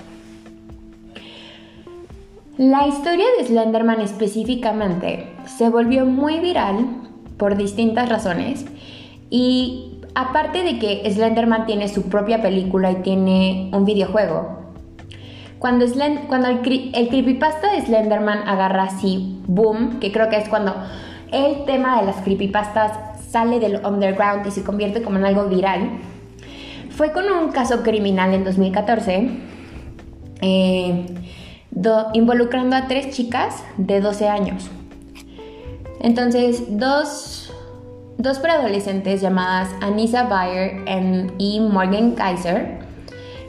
La 2.58 2.86
historia 2.86 3.24
de 3.38 3.46
Slenderman 3.46 4.00
específicamente 4.00 5.28
se 5.46 5.70
volvió 5.70 6.04
muy 6.04 6.40
viral 6.40 6.86
por 7.38 7.56
distintas 7.56 8.08
razones 8.08 8.66
y 9.30 9.98
aparte 10.14 10.62
de 10.62 10.78
que 10.78 11.10
Slenderman 11.10 11.64
tiene 11.64 11.88
su 11.88 12.10
propia 12.10 12.42
película 12.42 12.90
y 12.90 12.96
tiene 12.96 13.70
un 13.72 13.84
videojuego, 13.84 14.59
cuando, 15.60 15.84
el, 15.84 16.60
creepypasta 16.62 17.72
de 17.72 17.82
Slenderman 17.82 18.48
agarra 18.48 18.84
así 18.84 19.38
boom, 19.46 20.00
que 20.00 20.10
creo 20.10 20.30
que 20.30 20.38
es 20.38 20.48
cuando 20.48 20.74
el 21.30 21.66
tema 21.66 22.00
de 22.00 22.06
las 22.06 22.16
creepypastas 22.22 23.20
sale 23.28 23.60
del 23.60 23.84
underground 23.84 24.46
y 24.46 24.50
se 24.52 24.64
convierte 24.64 25.02
como 25.02 25.18
en 25.18 25.26
algo 25.26 25.44
viral, 25.44 25.98
fue 26.88 27.12
con 27.12 27.30
un 27.30 27.52
caso 27.52 27.82
criminal 27.82 28.32
en 28.32 28.42
2014, 28.42 29.30
eh, 30.40 31.06
involucrando 32.14 32.76
a 32.76 32.88
tres 32.88 33.10
chicas 33.10 33.62
de 33.76 34.00
12 34.00 34.28
años. 34.28 34.70
Entonces, 36.00 36.78
dos, 36.78 37.52
dos 38.16 38.38
preadolescentes 38.38 39.20
llamadas 39.20 39.68
Anissa 39.82 40.22
Bayer 40.22 40.82
y 41.36 41.60
Morgan 41.60 42.12
Kaiser, 42.12 42.78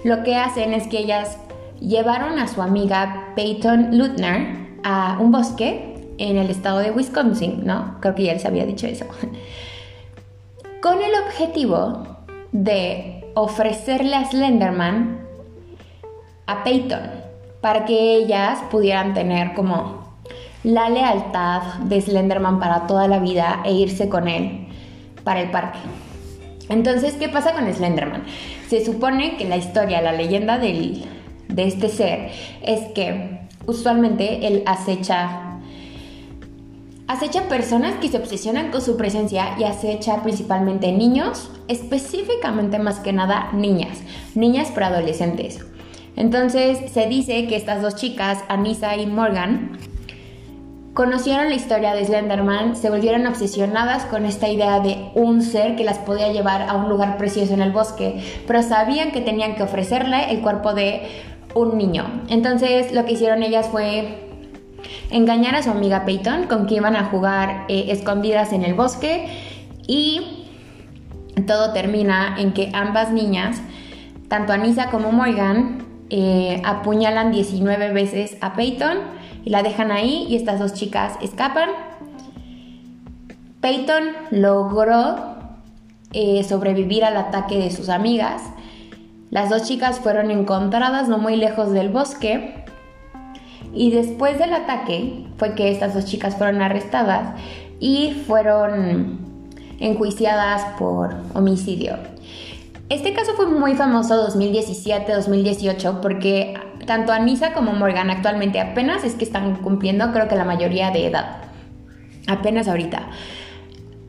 lo 0.04 0.24
que 0.24 0.36
hacen 0.36 0.74
es 0.74 0.88
que 0.88 1.00
ellas 1.00 1.38
llevaron 1.82 2.40
a 2.40 2.48
su 2.48 2.62
amiga 2.62 3.34
Peyton 3.36 3.98
Lutner 3.98 4.70
a 4.84 5.18
un 5.20 5.32
bosque 5.32 6.14
en 6.18 6.38
el 6.38 6.50
estado 6.50 6.80
de 6.80 6.92
Wisconsin, 6.92 7.66
¿no? 7.66 7.98
Creo 8.00 8.16
que 8.16 8.24
ya 8.24 8.34
les 8.34 8.46
había 8.46 8.66
dicho 8.66 8.88
eso. 8.88 9.06
Con 10.82 11.02
el 11.02 11.12
objetivo 11.26 12.04
de 12.52 13.26
ofrecerle 13.34 14.16
a 14.16 14.26
Slenderman 14.26 15.20
a 16.46 16.64
Peyton 16.64 17.02
para 17.62 17.86
que 17.86 18.16
ellas 18.16 18.60
pudieran 18.70 19.14
tener 19.14 19.54
como 19.54 20.02
la 20.64 20.90
lealtad 20.90 21.62
de 21.84 22.02
Slenderman 22.02 22.60
para 22.60 22.88
toda 22.88 23.08
la 23.08 23.20
vida 23.20 23.62
e 23.64 23.74
irse 23.74 24.10
con 24.10 24.28
él 24.28 24.68
para 25.24 25.42
el 25.42 25.52
parque. 25.52 25.80
Entonces, 26.70 27.16
¿qué 27.16 27.30
pasa 27.30 27.54
con 27.54 27.72
Slenderman? 27.72 28.24
Se 28.68 28.84
supone 28.84 29.38
que 29.38 29.48
la 29.48 29.58
historia, 29.58 30.02
la 30.02 30.12
leyenda 30.12 30.58
del, 30.58 31.06
de 31.52 31.68
este 31.68 31.90
ser 31.90 32.32
es 32.62 32.92
que 32.94 33.40
usualmente 33.66 34.48
él 34.48 34.64
acecha 34.66 35.52
acecha 37.12 37.50
personas 37.50 37.96
que 37.96 38.08
se 38.08 38.18
obsesionan 38.18 38.72
con 38.72 38.82
su 38.82 38.96
presencia 38.96 39.56
y 39.60 39.66
acecha 39.66 40.24
principalmente 40.24 40.94
niños, 40.94 41.52
específicamente 41.68 42.80
más 42.80 43.00
que 43.02 43.12
nada 43.12 43.50
niñas, 43.52 44.02
niñas 44.34 44.72
preadolescentes. 44.72 45.66
Entonces 46.16 46.92
se 46.92 47.08
dice 47.08 47.48
que 47.48 47.58
estas 47.58 47.82
dos 47.82 47.96
chicas, 47.96 48.40
Anissa 48.48 48.96
y 48.96 49.08
Morgan, 49.08 49.78
conocieron 50.94 51.50
la 51.50 51.56
historia 51.56 51.94
de 51.94 52.06
Slenderman, 52.06 52.76
se 52.78 52.90
volvieron 52.90 53.28
obsesionadas 53.28 54.06
con 54.06 54.26
esta 54.26 54.48
idea 54.48 54.80
de 54.80 55.10
un 55.14 55.42
ser 55.42 55.76
que 55.76 55.84
las 55.84 55.98
podía 56.00 56.32
llevar 56.32 56.64
a 56.64 56.76
un 56.76 56.90
lugar 56.90 57.18
precioso 57.18 57.54
en 57.54 57.62
el 57.62 57.72
bosque, 57.72 58.24
pero 58.48 58.62
sabían 58.64 59.12
que 59.12 59.22
tenían 59.22 59.56
que 59.56 59.64
ofrecerle 59.64 60.32
el 60.32 60.42
cuerpo 60.42 60.74
de 60.74 61.02
un 61.56 61.78
niño. 61.78 62.24
Entonces 62.30 62.92
lo 62.94 63.06
que 63.06 63.14
hicieron 63.14 63.44
ellas 63.44 63.68
fue 63.68 64.30
engañar 65.10 65.56
a 65.56 65.64
su 65.64 65.70
amiga 65.70 66.06
Peyton 66.06 66.48
con 66.48 66.66
que 66.66 66.76
iban 66.76 66.96
a 66.96 67.06
jugar 67.06 67.66
eh, 67.68 67.86
escondidas 67.90 68.54
en 68.54 68.64
el 68.64 68.74
bosque 68.74 69.28
y 69.88 70.48
todo 71.48 71.74
termina 71.74 72.36
en 72.38 72.54
que 72.54 72.72
ambas 72.74 73.12
niñas, 73.12 73.62
tanto 74.28 74.54
Anissa 74.54 74.90
como 74.90 75.12
Morgan, 75.12 75.86
eh, 76.10 76.62
apuñalan 76.66 77.32
19 77.32 77.94
veces 77.94 78.38
a 78.42 78.54
Peyton 78.54 78.98
y 79.44 79.50
la 79.50 79.64
dejan 79.64 79.92
ahí 79.92 80.26
y 80.30 80.36
estas 80.36 80.60
dos 80.60 80.74
chicas 80.74 81.18
escapan. 81.22 81.70
Peyton 83.62 84.04
logró 84.32 85.36
eh, 86.14 86.44
sobrevivir 86.44 87.06
al 87.06 87.16
ataque 87.16 87.58
de 87.58 87.72
sus 87.72 87.90
amigas 87.90 88.42
las 89.32 89.50
dos 89.50 89.64
chicas 89.64 90.00
fueron 90.00 90.30
encontradas 90.30 91.08
no 91.08 91.18
muy 91.18 91.38
lejos 91.38 91.72
del 91.72 91.88
bosque 91.88 92.66
y 93.74 93.92
después 93.92 94.38
del 94.38 94.54
ataque 94.54 95.26
fue 95.38 95.56
que 95.56 95.72
estas 95.72 95.94
dos 95.94 96.04
chicas 96.04 96.36
fueron 96.36 96.62
arrestadas 96.62 97.40
y 97.80 98.12
fueron 98.28 99.20
enjuiciadas 99.80 100.78
por 100.78 101.16
homicidio. 101.34 101.96
Este 102.90 103.14
caso 103.14 103.32
fue 103.38 103.48
muy 103.48 103.76
famoso 103.76 104.28
2017-2018 104.28 106.02
porque 106.02 106.54
tanto 106.86 107.14
Anissa 107.14 107.54
como 107.54 107.72
Morgan 107.72 108.10
actualmente 108.10 108.60
apenas 108.60 109.06
es 109.06 109.16
que 109.16 109.24
están 109.24 109.56
cumpliendo 109.56 110.12
creo 110.12 110.28
que 110.28 110.36
la 110.36 110.44
mayoría 110.44 110.92
de 110.92 111.08
edad. 111.08 111.38
Apenas 112.28 112.68
ahorita. 112.68 113.08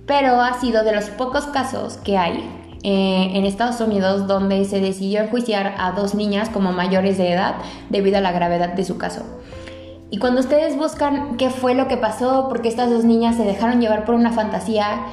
Pero 0.05 0.41
ha 0.41 0.61
sido 0.61 0.83
de 0.83 0.93
los 0.93 1.11
pocos 1.11 1.47
casos 1.47 1.97
que 1.99 2.19
hay 2.19 2.62
eh, 2.85 3.31
en 3.35 3.45
Estados 3.45 3.81
Unidos 3.81 4.27
donde 4.27 4.65
se 4.65 4.81
decidió 4.81 5.21
enjuiciar 5.21 5.75
a 5.79 5.93
dos 5.93 6.15
niñas 6.15 6.49
como 6.49 6.73
mayores 6.73 7.17
de 7.17 7.33
edad 7.33 7.55
debido 7.91 8.19
a 8.19 8.21
la 8.21 8.33
gravedad 8.33 8.73
de 8.75 8.85
su 8.85 8.99
caso. 8.99 9.23
Y 10.11 10.19
cuando 10.19 10.41
ustedes 10.41 10.77
buscan 10.77 11.37
qué 11.37 11.49
fue 11.49 11.75
lo 11.75 11.89
que 11.89 11.97
pasó, 11.97 12.47
porque 12.49 12.69
estas 12.69 12.91
dos 12.91 13.05
niñas 13.05 13.37
se 13.37 13.45
dejaron 13.45 13.81
llevar 13.81 14.05
por 14.05 14.15
una 14.15 14.33
fantasía, 14.33 15.07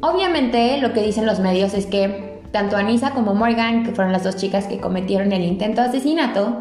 obviamente 0.00 0.78
lo 0.78 0.92
que 0.92 1.02
dicen 1.02 1.26
los 1.26 1.40
medios 1.40 1.74
es 1.74 1.86
que 1.86 2.40
tanto 2.52 2.76
Anissa 2.76 3.10
como 3.10 3.34
Morgan, 3.34 3.82
que 3.84 3.90
fueron 3.90 4.12
las 4.12 4.22
dos 4.22 4.36
chicas 4.36 4.66
que 4.68 4.78
cometieron 4.78 5.32
el 5.32 5.42
intento 5.42 5.82
de 5.82 5.88
asesinato, 5.88 6.58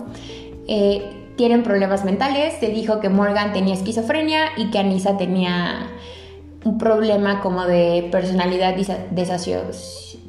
eh, 0.68 1.04
tienen 1.36 1.62
problemas 1.62 2.06
mentales. 2.06 2.56
Se 2.60 2.70
dijo 2.70 3.00
que 3.00 3.10
Morgan 3.10 3.54
tenía 3.54 3.76
esquizofrenia 3.76 4.46
y 4.58 4.72
que 4.72 4.80
Anissa 4.80 5.18
tenía 5.18 5.92
un 6.64 6.80
problema 6.80 7.42
como 7.42 7.66
de 7.66 8.08
personalidad 8.12 8.76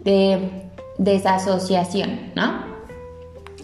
de 0.04 0.50
desasociación, 0.99 2.32
¿no? 2.34 2.64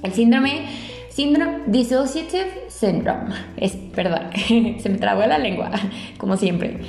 El 0.02 0.12
síndrome, 0.12 0.66
síndrome 1.10 1.60
Dissociative 1.66 2.64
Syndrome. 2.68 3.34
Es, 3.56 3.76
perdón, 3.76 4.30
se 4.80 4.88
me 4.88 4.98
trabó 4.98 5.26
la 5.26 5.38
lengua, 5.38 5.70
como 6.18 6.36
siempre. 6.36 6.80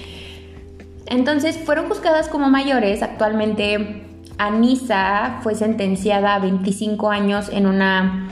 Entonces 1.08 1.58
fueron 1.58 1.90
juzgadas 1.90 2.30
como 2.30 2.50
mayores. 2.50 3.04
Actualmente 3.04 4.04
Anisa 4.38 5.40
fue 5.44 5.56
sentenciada 5.56 6.36
a 6.36 6.40
25 6.40 7.10
años 7.10 7.50
en 7.52 7.68
una 7.68 8.30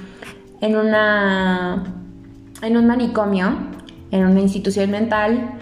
en 0.61 0.75
una 0.75 1.83
en 2.61 2.77
un 2.77 2.87
manicomio, 2.87 3.57
en 4.11 4.25
una 4.25 4.39
institución 4.39 4.91
mental. 4.91 5.55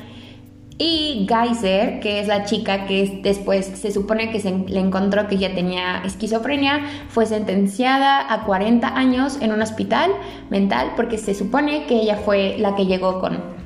Y 0.79 1.25
Geyser, 1.27 1.99
que 2.01 2.19
es 2.19 2.27
la 2.27 2.45
chica 2.45 2.85
que 2.85 3.19
después 3.23 3.65
se 3.65 3.91
supone 3.91 4.31
que 4.31 4.39
se 4.39 4.51
le 4.51 4.79
encontró 4.79 5.27
que 5.27 5.37
ya 5.37 5.55
tenía 5.55 6.03
esquizofrenia, 6.05 6.81
fue 7.09 7.25
sentenciada 7.25 8.31
a 8.31 8.43
40 8.43 8.87
años 8.87 9.39
en 9.41 9.51
un 9.51 9.61
hospital 9.63 10.11
mental 10.51 10.91
porque 10.95 11.17
se 11.17 11.33
supone 11.33 11.87
que 11.87 11.95
ella 11.95 12.17
fue 12.17 12.57
la 12.59 12.75
que 12.75 12.85
llegó 12.85 13.19
con... 13.19 13.57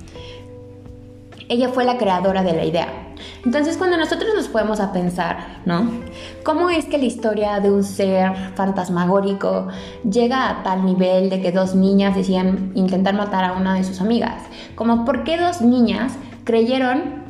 Ella 1.49 1.67
fue 1.67 1.83
la 1.83 1.97
creadora 1.97 2.43
de 2.43 2.53
la 2.53 2.63
idea. 2.63 2.87
Entonces 3.43 3.75
cuando 3.75 3.97
nosotros 3.97 4.31
nos 4.33 4.47
podemos 4.47 4.79
a 4.79 4.93
pensar, 4.93 5.61
¿no? 5.65 5.91
¿Cómo 6.45 6.69
es 6.69 6.85
que 6.85 6.97
la 6.97 7.05
historia 7.05 7.59
de 7.59 7.71
un 7.71 7.83
ser 7.83 8.33
fantasmagórico 8.55 9.67
llega 10.09 10.49
a 10.49 10.63
tal 10.63 10.85
nivel 10.85 11.29
de 11.29 11.41
que 11.41 11.51
dos 11.51 11.75
niñas 11.75 12.15
decían 12.15 12.71
intentar 12.75 13.15
matar 13.15 13.43
a 13.43 13.53
una 13.53 13.73
de 13.73 13.83
sus 13.83 13.99
amigas? 13.99 14.43
Como 14.75 15.03
por 15.03 15.25
qué 15.25 15.37
dos 15.37 15.59
niñas 15.61 16.13
creyeron 16.43 17.21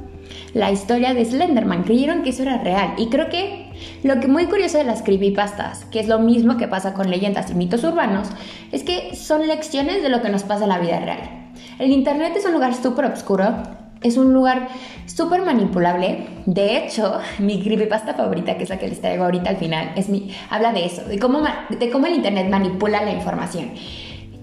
la 0.54 0.72
historia 0.72 1.14
de 1.14 1.26
Slenderman, 1.26 1.84
creyeron 1.84 2.24
que 2.24 2.30
eso 2.30 2.44
era 2.44 2.58
real. 2.58 2.94
Y 2.98 3.08
creo 3.08 3.30
que 3.30 3.72
lo 4.04 4.20
que 4.20 4.28
muy 4.28 4.46
curioso 4.46 4.78
de 4.78 4.84
las 4.84 5.02
creepypastas, 5.02 5.86
que 5.86 6.00
es 6.00 6.08
lo 6.08 6.20
mismo 6.20 6.58
que 6.58 6.68
pasa 6.68 6.94
con 6.94 7.10
leyendas 7.10 7.52
y 7.52 7.56
mitos 7.56 7.84
urbanos, 7.84 8.30
es 8.72 8.84
que 8.84 9.16
son 9.16 9.48
lecciones 9.48 10.04
de 10.04 10.10
lo 10.10 10.22
que 10.22 10.30
nos 10.30 10.44
pasa 10.44 10.64
en 10.64 10.70
la 10.70 10.80
vida 10.80 11.00
real. 11.00 11.52
El 11.80 11.92
Internet 11.92 12.34
es 12.36 12.46
un 12.46 12.54
lugar 12.54 12.76
súper 12.76 13.06
oscuro 13.06 13.64
es 14.02 14.18
un 14.18 14.34
lugar 14.34 14.68
súper 15.06 15.44
manipulable. 15.44 16.28
De 16.46 16.78
hecho, 16.78 17.20
mi 17.40 17.62
creepypasta 17.62 18.14
favorita, 18.14 18.58
que 18.58 18.64
es 18.64 18.70
la 18.70 18.78
que 18.78 18.88
les 18.88 19.00
traigo 19.00 19.24
ahorita 19.24 19.52
al 19.52 19.58
final, 19.58 19.92
es 19.96 20.10
mi, 20.10 20.32
habla 20.50 20.74
de 20.74 20.86
eso, 20.86 21.04
de 21.04 21.20
cómo, 21.20 21.42
de 21.70 21.90
cómo 21.92 22.08
el 22.08 22.16
Internet 22.16 22.50
manipula 22.50 23.04
la 23.04 23.12
información. 23.12 23.72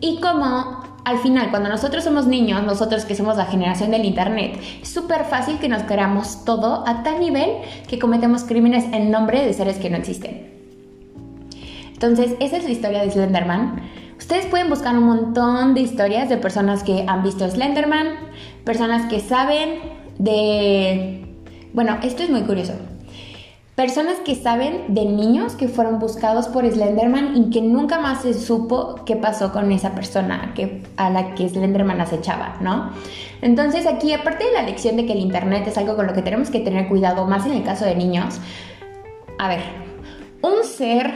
Y 0.01 0.21
cómo 0.21 0.85
al 1.09 1.19
final, 1.21 1.49
cuando 1.49 1.71
nosotros 1.71 2.05
somos 2.05 2.27
niños, 2.27 2.63
nosotros 2.65 3.07
que 3.07 3.15
somos 3.15 3.39
la 3.39 3.47
generación 3.47 3.91
del 3.91 4.05
Internet, 4.05 4.61
es 4.83 4.89
súper 4.91 5.25
fácil 5.25 5.59
que 5.59 5.67
nos 5.67 5.85
creamos 5.85 6.45
todo 6.45 6.87
a 6.87 7.03
tal 7.03 7.19
nivel 7.19 7.49
que 7.89 7.99
cometemos 7.99 8.45
crímenes 8.45 8.85
en 8.93 9.11
nombre 9.11 9.43
de 9.43 9.55
seres 9.55 9.79
que 9.79 9.89
no 9.89 9.97
existen. 9.97 10.53
Entonces, 11.95 12.35
esa 12.41 12.59
es 12.59 12.65
la 12.65 12.71
historia 12.71 13.03
de 13.03 13.11
Slenderman. 13.11 13.81
Ustedes 14.19 14.45
pueden 14.47 14.69
buscar 14.69 14.99
un 14.99 15.05
montón 15.05 15.73
de 15.73 15.81
historias 15.81 16.29
de 16.29 16.37
personas 16.37 16.85
que 16.85 17.07
han 17.09 17.23
visto 17.23 17.49
Slenderman, 17.49 18.09
personas 18.65 19.07
que 19.07 19.21
saben 19.21 19.79
de... 20.19 21.25
Bueno, 21.73 21.97
esto 22.03 22.23
es 22.23 22.29
muy 22.29 22.43
curioso. 22.43 22.75
Personas 23.79 24.17
que 24.25 24.35
saben 24.35 24.87
de 24.89 25.05
niños 25.05 25.55
que 25.55 25.69
fueron 25.69 26.01
buscados 26.01 26.49
por 26.49 26.69
Slenderman 26.69 27.37
y 27.37 27.51
que 27.51 27.63
nunca 27.63 28.01
más 28.01 28.23
se 28.23 28.35
supo 28.35 28.97
qué 29.07 29.15
pasó 29.15 29.53
con 29.53 29.71
esa 29.71 29.95
persona 29.95 30.53
que, 30.57 30.83
a 30.97 31.11
la 31.11 31.37
que 31.37 31.49
Slenderman 31.49 32.01
acechaba, 32.01 32.57
¿no? 32.61 32.91
Entonces 33.41 33.87
aquí, 33.87 34.13
aparte 34.13 34.47
de 34.47 34.53
la 34.53 34.63
lección 34.63 34.97
de 34.97 35.07
que 35.07 35.13
el 35.13 35.21
Internet 35.21 35.69
es 35.69 35.79
algo 35.79 35.95
con 35.95 36.09
lo 36.09 36.13
que 36.13 36.23
tenemos 36.23 36.51
que 36.51 36.59
tener 36.59 36.89
cuidado, 36.89 37.25
más 37.27 37.47
en 37.47 37.53
el 37.53 37.63
caso 37.63 37.85
de 37.85 37.95
niños, 37.95 38.41
a 39.39 39.47
ver, 39.47 39.61
un 40.43 40.65
ser 40.65 41.13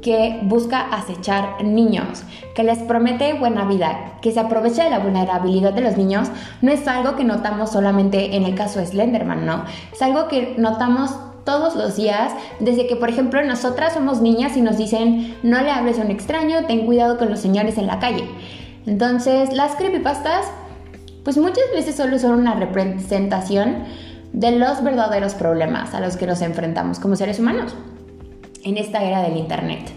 que 0.00 0.40
busca 0.44 0.80
acechar 0.80 1.62
niños, 1.62 2.22
que 2.54 2.64
les 2.64 2.78
promete 2.78 3.34
buena 3.34 3.66
vida, 3.66 4.14
que 4.22 4.32
se 4.32 4.40
aprovecha 4.40 4.84
de 4.84 4.90
la 4.90 5.00
vulnerabilidad 5.00 5.74
de 5.74 5.82
los 5.82 5.98
niños, 5.98 6.30
no 6.62 6.72
es 6.72 6.88
algo 6.88 7.16
que 7.16 7.24
notamos 7.24 7.72
solamente 7.72 8.36
en 8.36 8.44
el 8.44 8.54
caso 8.54 8.78
de 8.80 8.86
Slenderman, 8.86 9.44
¿no? 9.44 9.66
Es 9.92 10.00
algo 10.00 10.28
que 10.28 10.54
notamos 10.56 11.14
todos 11.44 11.76
los 11.76 11.96
días, 11.96 12.32
desde 12.58 12.86
que, 12.86 12.96
por 12.96 13.08
ejemplo, 13.08 13.42
nosotras 13.44 13.94
somos 13.94 14.20
niñas 14.20 14.56
y 14.56 14.60
nos 14.60 14.76
dicen, 14.76 15.36
no 15.42 15.60
le 15.60 15.70
hables 15.70 15.98
a 15.98 16.02
un 16.02 16.10
extraño, 16.10 16.66
ten 16.66 16.86
cuidado 16.86 17.18
con 17.18 17.30
los 17.30 17.40
señores 17.40 17.78
en 17.78 17.86
la 17.86 17.98
calle. 17.98 18.24
Entonces, 18.86 19.52
las 19.52 19.76
creepypastas, 19.76 20.46
pues 21.24 21.36
muchas 21.38 21.64
veces 21.74 21.96
solo 21.96 22.18
son 22.18 22.38
una 22.38 22.54
representación 22.54 23.84
de 24.32 24.52
los 24.52 24.82
verdaderos 24.82 25.34
problemas 25.34 25.94
a 25.94 26.00
los 26.00 26.16
que 26.16 26.26
nos 26.26 26.40
enfrentamos 26.40 26.98
como 27.00 27.16
seres 27.16 27.38
humanos 27.40 27.74
en 28.64 28.76
esta 28.76 29.02
era 29.02 29.22
del 29.22 29.36
internet. 29.36 29.90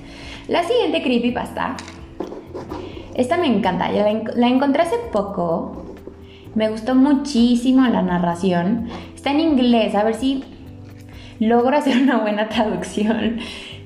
La 0.47 0.63
siguiente 0.63 1.01
creepypasta, 1.01 1.75
esta 3.13 3.37
me 3.37 3.47
encanta, 3.47 3.89
la, 3.89 4.21
la 4.35 4.47
encontré 4.47 4.83
hace 4.83 4.97
poco, 5.11 5.95
me 6.55 6.69
gustó 6.69 6.95
muchísimo 6.95 7.85
la 7.87 8.01
narración, 8.01 8.89
está 9.15 9.31
en 9.31 9.39
inglés, 9.39 9.95
a 9.95 10.03
ver 10.03 10.15
si 10.15 10.43
logro 11.47 11.77
hacer 11.77 12.01
una 12.01 12.17
buena 12.17 12.49
traducción. 12.49 13.39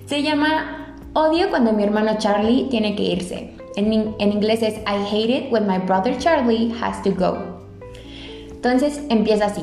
Se 0.06 0.22
llama 0.22 0.96
Odio 1.13 1.50
cuando 1.50 1.74
mi 1.74 1.84
hermano 1.84 2.17
Charlie 2.17 2.67
tiene 2.70 2.96
que 2.96 3.04
irse. 3.04 3.54
En, 3.76 4.15
en, 4.20 4.32
inglés 4.32 4.63
es 4.63 4.76
I 4.80 5.04
hate 5.12 5.30
it 5.30 5.52
when 5.52 5.67
my 5.67 5.78
brother 5.78 6.17
Charlie 6.17 6.74
has 6.82 7.02
to 7.04 7.12
go. 7.12 7.38
Entonces 8.52 9.04
empieza 9.10 9.46
así. 9.46 9.62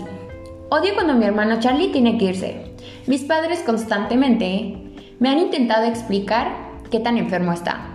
Odio 0.71 0.95
cuando 0.95 1.15
mi 1.15 1.25
hermano 1.25 1.59
Charlie 1.61 1.89
tiene 1.89 2.19
que 2.19 2.27
irse. 2.27 2.75
Mis 3.07 3.23
padres 3.23 3.61
constantemente 3.61 4.77
me 5.19 5.29
han 5.29 5.39
intentado 5.39 5.85
explicar 5.85 6.49
qué 6.91 7.01
tan 7.01 7.19
enfermo 7.19 7.53
está. 7.53 7.89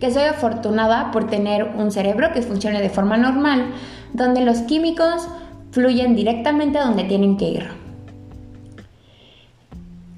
Que 0.00 0.10
soy 0.10 0.24
afortunada 0.24 1.10
por 1.12 1.28
tener 1.28 1.64
un 1.76 1.92
cerebro 1.92 2.32
que 2.32 2.42
funcione 2.42 2.80
de 2.80 2.90
forma 2.90 3.16
normal, 3.16 3.66
donde 4.12 4.40
los 4.40 4.58
químicos 4.62 5.28
fluyen 5.70 6.16
directamente 6.16 6.78
a 6.78 6.84
donde 6.84 7.04
tienen 7.04 7.36
que 7.36 7.48
ir. 7.48 7.81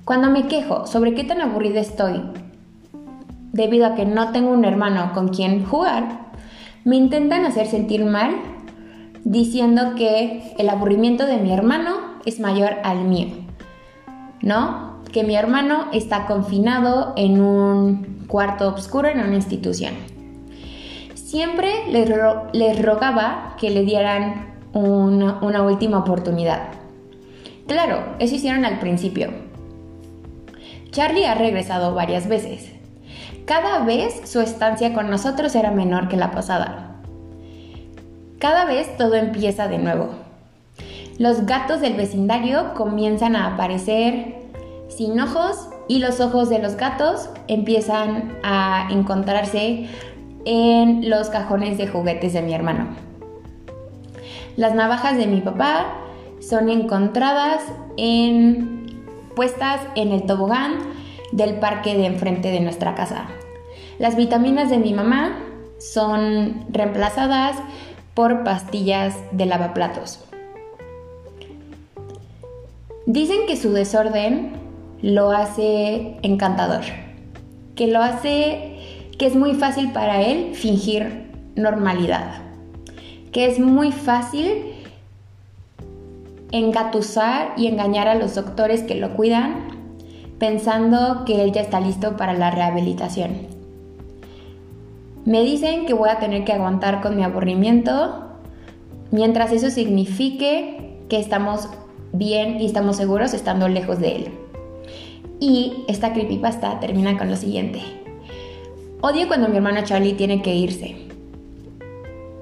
Cuando 0.04 0.30
me 0.30 0.46
quejo 0.46 0.86
sobre 0.86 1.14
qué 1.14 1.24
tan 1.24 1.40
aburrida 1.40 1.80
estoy, 1.80 2.22
debido 3.52 3.86
a 3.86 3.94
que 3.94 4.04
no 4.04 4.32
tengo 4.32 4.50
un 4.50 4.64
hermano 4.64 5.12
con 5.14 5.28
quien 5.28 5.64
jugar, 5.64 6.30
me 6.84 6.96
intentan 6.96 7.44
hacer 7.46 7.66
sentir 7.66 8.04
mal 8.04 8.34
diciendo 9.24 9.94
que 9.96 10.54
el 10.58 10.68
aburrimiento 10.68 11.26
de 11.26 11.38
mi 11.38 11.52
hermano 11.52 11.96
es 12.26 12.40
mayor 12.40 12.74
al 12.82 13.04
mío. 13.04 13.28
¿No? 14.42 14.94
que 15.14 15.22
mi 15.22 15.36
hermano 15.36 15.86
está 15.92 16.26
confinado 16.26 17.12
en 17.16 17.40
un 17.40 18.24
cuarto 18.26 18.74
oscuro 18.74 19.08
en 19.08 19.20
una 19.20 19.36
institución. 19.36 19.94
Siempre 21.14 21.70
les, 21.88 22.82
rogaba 22.82 23.54
que 23.60 23.70
le 23.70 23.84
dieran 23.84 24.56
una, 24.72 25.38
una 25.40 25.62
última 25.62 25.98
oportunidad. 25.98 26.70
Claro, 27.68 28.16
eso 28.18 28.34
hicieron 28.34 28.64
al 28.64 28.80
principio. 28.80 29.43
Charlie 30.94 31.26
ha 31.26 31.34
regresado 31.34 31.92
varias 31.92 32.28
veces. 32.28 32.70
Cada 33.46 33.84
vez 33.84 34.30
su 34.30 34.40
estancia 34.40 34.94
con 34.94 35.10
nosotros 35.10 35.56
era 35.56 35.72
menor 35.72 36.06
que 36.06 36.16
la 36.16 36.30
pasada. 36.30 37.00
Cada 38.38 38.64
vez 38.64 38.96
todo 38.96 39.16
empieza 39.16 39.66
de 39.66 39.78
nuevo. 39.78 40.10
Los 41.18 41.46
gatos 41.46 41.80
del 41.80 41.94
vecindario 41.94 42.74
comienzan 42.74 43.34
a 43.34 43.54
aparecer 43.54 44.36
sin 44.88 45.18
ojos 45.18 45.68
y 45.88 45.98
los 45.98 46.20
ojos 46.20 46.48
de 46.48 46.60
los 46.60 46.76
gatos 46.76 47.28
empiezan 47.48 48.38
a 48.44 48.86
encontrarse 48.92 49.88
en 50.44 51.10
los 51.10 51.28
cajones 51.28 51.76
de 51.76 51.88
juguetes 51.88 52.34
de 52.34 52.42
mi 52.42 52.54
hermano. 52.54 52.86
Las 54.56 54.76
navajas 54.76 55.16
de 55.16 55.26
mi 55.26 55.40
papá 55.40 55.86
son 56.38 56.68
encontradas 56.68 57.64
en 57.96 58.83
puestas 59.34 59.80
en 59.94 60.12
el 60.12 60.24
tobogán 60.24 60.78
del 61.32 61.56
parque 61.56 61.96
de 61.96 62.06
enfrente 62.06 62.50
de 62.50 62.60
nuestra 62.60 62.94
casa. 62.94 63.26
Las 63.98 64.16
vitaminas 64.16 64.70
de 64.70 64.78
mi 64.78 64.92
mamá 64.92 65.38
son 65.78 66.64
reemplazadas 66.70 67.56
por 68.14 68.44
pastillas 68.44 69.16
de 69.32 69.46
lavaplatos. 69.46 70.24
Dicen 73.06 73.46
que 73.46 73.56
su 73.56 73.72
desorden 73.72 74.52
lo 75.02 75.30
hace 75.30 76.16
encantador, 76.22 76.82
que 77.74 77.86
lo 77.88 78.00
hace 78.00 78.78
que 79.18 79.26
es 79.26 79.36
muy 79.36 79.54
fácil 79.54 79.92
para 79.92 80.22
él 80.22 80.54
fingir 80.54 81.30
normalidad, 81.54 82.42
que 83.32 83.46
es 83.46 83.58
muy 83.58 83.92
fácil 83.92 84.73
engatusar 86.54 87.52
y 87.56 87.66
engañar 87.66 88.06
a 88.06 88.14
los 88.14 88.36
doctores 88.36 88.84
que 88.84 88.94
lo 88.94 89.14
cuidan 89.16 89.74
pensando 90.38 91.24
que 91.24 91.42
él 91.42 91.52
ya 91.52 91.60
está 91.60 91.80
listo 91.80 92.16
para 92.16 92.32
la 92.32 92.52
rehabilitación. 92.52 93.32
Me 95.24 95.42
dicen 95.42 95.84
que 95.84 95.94
voy 95.94 96.10
a 96.10 96.20
tener 96.20 96.44
que 96.44 96.52
aguantar 96.52 97.00
con 97.00 97.16
mi 97.16 97.24
aburrimiento 97.24 98.24
mientras 99.10 99.50
eso 99.52 99.68
signifique 99.70 101.00
que 101.08 101.18
estamos 101.18 101.68
bien 102.12 102.60
y 102.60 102.66
estamos 102.66 102.96
seguros 102.96 103.34
estando 103.34 103.66
lejos 103.66 103.98
de 103.98 104.16
él. 104.16 104.28
Y 105.40 105.84
esta 105.88 106.12
creepypasta 106.12 106.78
termina 106.78 107.18
con 107.18 107.30
lo 107.30 107.36
siguiente. 107.36 107.80
Odio 109.00 109.26
cuando 109.26 109.48
mi 109.48 109.56
hermano 109.56 109.80
Charlie 109.82 110.12
tiene 110.12 110.40
que 110.40 110.54
irse. 110.54 110.96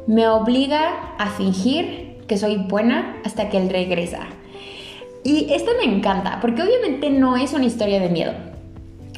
me 0.06 0.28
obliga 0.28 1.14
a 1.18 1.30
fingir 1.30 2.11
soy 2.36 2.56
buena 2.56 3.16
hasta 3.24 3.48
que 3.48 3.58
él 3.58 3.68
regresa. 3.70 4.20
Y 5.24 5.52
esto 5.52 5.70
me 5.78 5.92
encanta, 5.92 6.38
porque 6.40 6.62
obviamente 6.62 7.10
no 7.10 7.36
es 7.36 7.52
una 7.52 7.64
historia 7.64 8.00
de 8.00 8.08
miedo. 8.08 8.32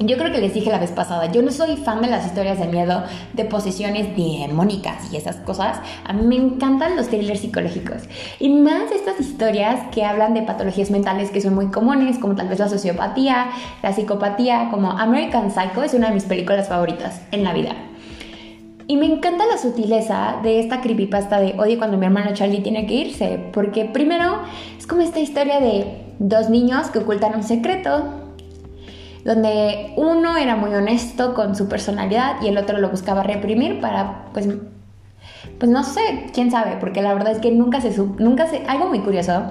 Yo 0.01 0.17
creo 0.17 0.33
que 0.33 0.41
les 0.41 0.53
dije 0.53 0.71
la 0.71 0.81
vez 0.81 0.91
pasada, 0.91 1.31
yo 1.31 1.41
no 1.41 1.53
soy 1.53 1.77
fan 1.77 2.03
de 2.03 2.09
las 2.09 2.27
historias 2.27 2.59
de 2.59 2.67
miedo, 2.67 3.05
de 3.33 3.45
posesiones 3.45 4.09
demónicas 4.17 5.13
y 5.13 5.17
esas 5.17 5.37
cosas. 5.37 5.79
A 6.05 6.13
mí 6.13 6.27
me 6.27 6.35
encantan 6.35 6.97
los 6.97 7.09
thrillers 7.09 7.41
psicológicos. 7.41 8.03
Y 8.41 8.49
más 8.49 8.91
estas 8.91 9.21
historias 9.21 9.81
que 9.93 10.05
hablan 10.05 10.35
de 10.35 10.43
patologías 10.43 10.91
mentales 10.91 11.31
que 11.31 11.41
son 11.41 11.55
muy 11.55 11.69
comunes, 11.69 12.19
como 12.19 12.35
tal 12.35 12.49
vez 12.49 12.59
la 12.59 12.69
sociopatía, 12.69 13.51
la 13.85 13.93
psicopatía, 13.93 14.69
como 14.73 14.91
American 14.91 15.53
Psycho 15.53 15.85
es 15.85 15.95
una 15.95 16.09
de 16.09 16.15
mis 16.15 16.25
películas 16.25 16.69
favoritas 16.69 17.23
en 17.31 17.45
la 17.45 17.53
vida. 17.53 17.77
Y 18.87 18.97
me 18.97 19.07
encanta 19.07 19.47
la 19.47 19.57
sutileza 19.57 20.41
de 20.43 20.61
esta 20.61 20.83
creepypasta 20.83 21.41
de 21.41 21.55
odio 21.59 21.79
cuando 21.79 21.97
mi 21.97 22.05
hermano 22.05 22.35
Charlie 22.35 22.61
tiene 22.61 22.87
que 22.87 22.95
irse, 22.95 23.41
porque 23.53 23.87
primero 23.87 24.41
es 24.77 24.87
como 24.87 25.01
esta 25.01 25.21
historia 25.21 25.59
de 25.59 26.05
dos 26.19 26.51
niños 26.51 26.89
que 26.89 26.99
ocultan 26.99 27.35
un 27.35 27.43
secreto, 27.43 28.05
donde 29.25 29.95
uno 29.97 30.37
era 30.37 30.57
muy 30.57 30.75
honesto 30.75 31.33
con 31.33 31.57
su 31.57 31.67
personalidad 31.67 32.43
y 32.43 32.49
el 32.49 32.59
otro 32.59 32.77
lo 32.77 32.91
buscaba 32.91 33.23
reprimir 33.23 33.81
para, 33.81 34.27
pues, 34.35 34.49
pues 35.59 35.71
no 35.71 35.83
sé, 35.83 36.27
quién 36.35 36.51
sabe, 36.51 36.77
porque 36.79 37.01
la 37.01 37.15
verdad 37.15 37.33
es 37.33 37.39
que 37.39 37.51
nunca 37.51 37.81
se, 37.81 37.97
nunca 38.19 38.47
se, 38.49 38.67
algo 38.67 38.89
muy 38.89 39.01
curioso, 39.01 39.45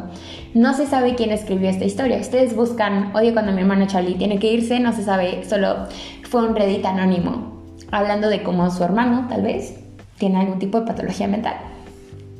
no 0.53 0.75
se 0.75 0.85
sabe 0.85 1.15
quién 1.15 1.31
escribió 1.31 1.71
esta 1.71 1.85
historia. 1.85 2.19
Ustedes 2.19 2.55
buscan, 2.55 3.15
odio 3.15 3.33
cuando 3.33 3.51
mi 3.51 3.61
hermano 3.61 3.87
Charlie 3.87 4.13
tiene 4.13 4.37
que 4.37 4.53
irse, 4.53 4.79
no 4.79 4.93
se 4.93 5.03
sabe, 5.03 5.43
solo 5.43 5.87
fue 6.29 6.47
un 6.47 6.55
Reddit 6.55 6.85
anónimo 6.85 7.52
hablando 7.93 8.27
de 8.27 8.41
cómo 8.41 8.69
su 8.71 8.83
hermano, 8.83 9.27
tal 9.29 9.43
vez, 9.43 9.75
tiene 10.17 10.39
algún 10.39 10.59
tipo 10.59 10.79
de 10.79 10.87
patología 10.87 11.27
mental. 11.27 11.55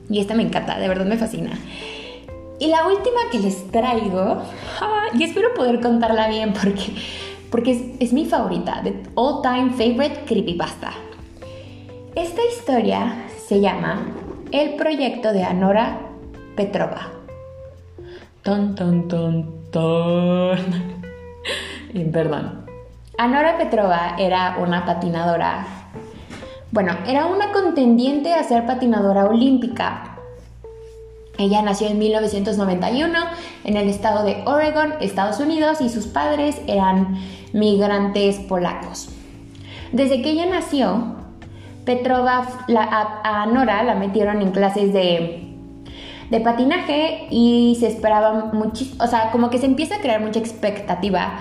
Y 0.10 0.20
esta 0.20 0.34
me 0.34 0.44
encanta, 0.44 0.80
de 0.80 0.88
verdad 0.88 1.06
me 1.06 1.18
fascina. 1.18 1.52
Y 2.60 2.68
la 2.68 2.88
última 2.88 3.20
que 3.32 3.40
les 3.40 3.72
traigo, 3.72 4.42
y 5.14 5.24
espero 5.24 5.54
poder 5.54 5.80
contarla 5.80 6.28
bien 6.28 6.54
porque, 6.54 6.96
porque 7.52 7.96
es, 8.00 8.14
mi 8.14 8.26
favorita, 8.26 8.82
de 8.82 9.04
all 9.16 9.42
time 9.42 9.72
favorite 9.72 10.26
creepypasta. 10.26 10.92
Esta 12.16 12.42
historia 12.46 13.26
se 13.48 13.60
llama 13.60 14.08
El 14.52 14.76
proyecto 14.76 15.34
de 15.34 15.44
Anora 15.44 16.00
Petrova. 16.56 17.12
Ton, 18.42 18.76
ton, 18.76 19.08
ton, 19.08 19.70
ton. 19.72 20.58
perdón. 22.12 22.63
Anora 23.16 23.60
Petrova 23.60 24.16
era 24.18 24.58
una 24.60 24.86
patinadora, 24.86 25.68
bueno, 26.72 26.98
era 27.06 27.28
una 27.28 27.52
contendiente 27.52 28.34
a 28.34 28.44
ser 28.44 28.66
patinadora 28.66 29.26
olímpica. 29.26 30.18
Ella 31.38 31.62
nació 31.62 31.90
en 31.90 32.00
1991 32.00 33.20
en 33.66 33.78
el 33.78 33.88
estado 33.88 34.24
de 34.24 34.42
Oregon, 34.48 34.96
Estados 35.00 35.40
Unidos, 35.40 35.80
y 35.82 35.90
sus 35.90 36.08
padres 36.08 36.60
eran 36.66 37.20
migrantes 37.54 38.40
polacos. 38.40 39.10
Desde 39.92 40.24
que 40.24 40.32
ella 40.32 40.48
nació, 40.48 41.16
Petrova, 41.86 42.48
a 42.68 43.44
Anora 43.44 43.84
la 43.84 43.94
metieron 43.94 44.42
en 44.42 44.50
clases 44.50 44.92
de, 44.92 45.54
de 46.32 46.40
patinaje 46.40 47.28
y 47.30 47.78
se 47.80 47.90
esperaba 47.90 48.50
muchísimo, 48.54 49.04
o 49.04 49.08
sea, 49.08 49.30
como 49.30 49.52
que 49.52 49.60
se 49.60 49.68
empieza 49.68 49.98
a 49.98 50.02
crear 50.02 50.20
mucha 50.20 50.40
expectativa 50.40 51.38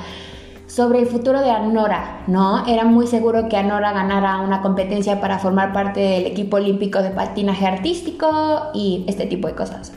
sobre 0.74 1.00
el 1.00 1.06
futuro 1.06 1.42
de 1.42 1.50
Anora, 1.50 2.22
¿no? 2.28 2.66
Era 2.66 2.84
muy 2.84 3.06
seguro 3.06 3.46
que 3.46 3.58
Anora 3.58 3.92
ganara 3.92 4.40
una 4.40 4.62
competencia 4.62 5.20
para 5.20 5.38
formar 5.38 5.74
parte 5.74 6.00
del 6.00 6.24
equipo 6.24 6.56
olímpico 6.56 7.02
de 7.02 7.10
patinaje 7.10 7.66
artístico 7.66 8.70
y 8.72 9.04
este 9.06 9.26
tipo 9.26 9.48
de 9.48 9.54
cosas. 9.54 9.92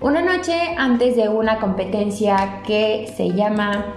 Una 0.00 0.22
noche 0.22 0.74
antes 0.76 1.14
de 1.14 1.28
una 1.28 1.60
competencia 1.60 2.62
que 2.66 3.12
se 3.16 3.30
llama 3.30 3.94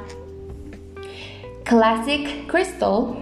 Classic 1.63 2.45
Crystal, 2.45 3.15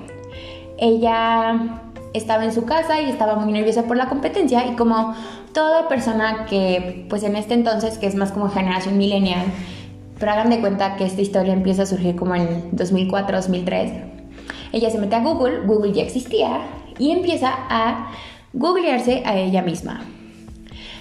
ella 0.78 1.82
estaba 2.14 2.44
en 2.44 2.52
su 2.52 2.66
casa 2.66 3.00
y 3.00 3.10
estaba 3.10 3.36
muy 3.36 3.54
nerviosa 3.54 3.84
por 3.84 3.96
la 3.96 4.10
competencia 4.10 4.68
y 4.68 4.76
como 4.76 5.16
toda 5.54 5.88
persona 5.88 6.46
que 6.50 7.06
pues 7.10 7.24
en 7.24 7.38
este 7.38 7.54
entonces 7.54 7.98
que 7.98 8.08
es 8.08 8.16
más 8.16 8.34
como 8.34 8.50
generación 8.50 8.98
millennial 8.98 9.46
pero 10.20 10.32
hagan 10.32 10.50
de 10.50 10.60
cuenta 10.60 10.96
que 10.96 11.06
esta 11.06 11.22
historia 11.22 11.54
empieza 11.54 11.84
a 11.84 11.86
surgir 11.86 12.16
como 12.16 12.36
en 12.36 12.72
2004-2003. 12.72 14.04
Ella 14.72 14.90
se 14.90 14.98
mete 14.98 15.16
a 15.16 15.22
Google, 15.22 15.62
Google 15.66 15.94
ya 15.94 16.04
existía, 16.04 16.62
y 16.98 17.12
empieza 17.12 17.54
a 17.70 18.12
googlearse 18.54 19.24
a 19.26 19.36
ella 19.36 19.62
misma. 19.62 20.02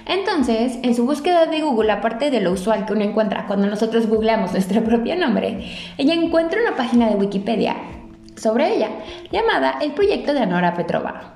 Entonces, 0.07 0.79
en 0.83 0.95
su 0.95 1.05
búsqueda 1.05 1.47
de 1.47 1.63
Google, 1.63 1.91
aparte 1.91 2.31
de 2.31 2.41
lo 2.41 2.53
usual 2.53 2.87
que 2.87 2.93
uno 2.93 3.03
encuentra 3.03 3.47
cuando 3.47 3.67
nosotros 3.67 4.07
googleamos 4.07 4.53
nuestro 4.53 4.85
propio 4.85 5.17
nombre, 5.17 5.69
ella 5.99 6.15
encuentra 6.15 6.61
una 6.61 6.77
página 6.77 7.09
de 7.09 7.17
Wikipedia 7.17 7.77
sobre 8.37 8.77
ella, 8.77 8.91
llamada 9.33 9.79
El 9.81 9.93
Proyecto 9.93 10.33
de 10.33 10.41
Anora 10.41 10.75
Petrova. 10.75 11.33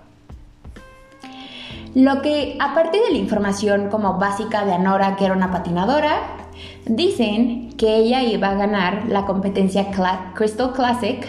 Lo 1.95 2.23
que, 2.23 2.57
aparte 2.61 3.01
de 3.01 3.11
la 3.11 3.19
información 3.19 3.89
como 3.89 4.19
básica 4.19 4.65
de 4.65 4.75
Anora, 4.75 5.17
que 5.17 5.25
era 5.25 5.35
una 5.35 5.51
patinadora, 5.51 6.40
Dicen 6.87 7.73
que 7.77 7.97
ella 7.97 8.23
iba 8.23 8.49
a 8.49 8.55
ganar 8.55 9.05
la 9.09 9.27
competencia 9.27 9.89
Crystal 10.35 10.73
Classic 10.73 11.27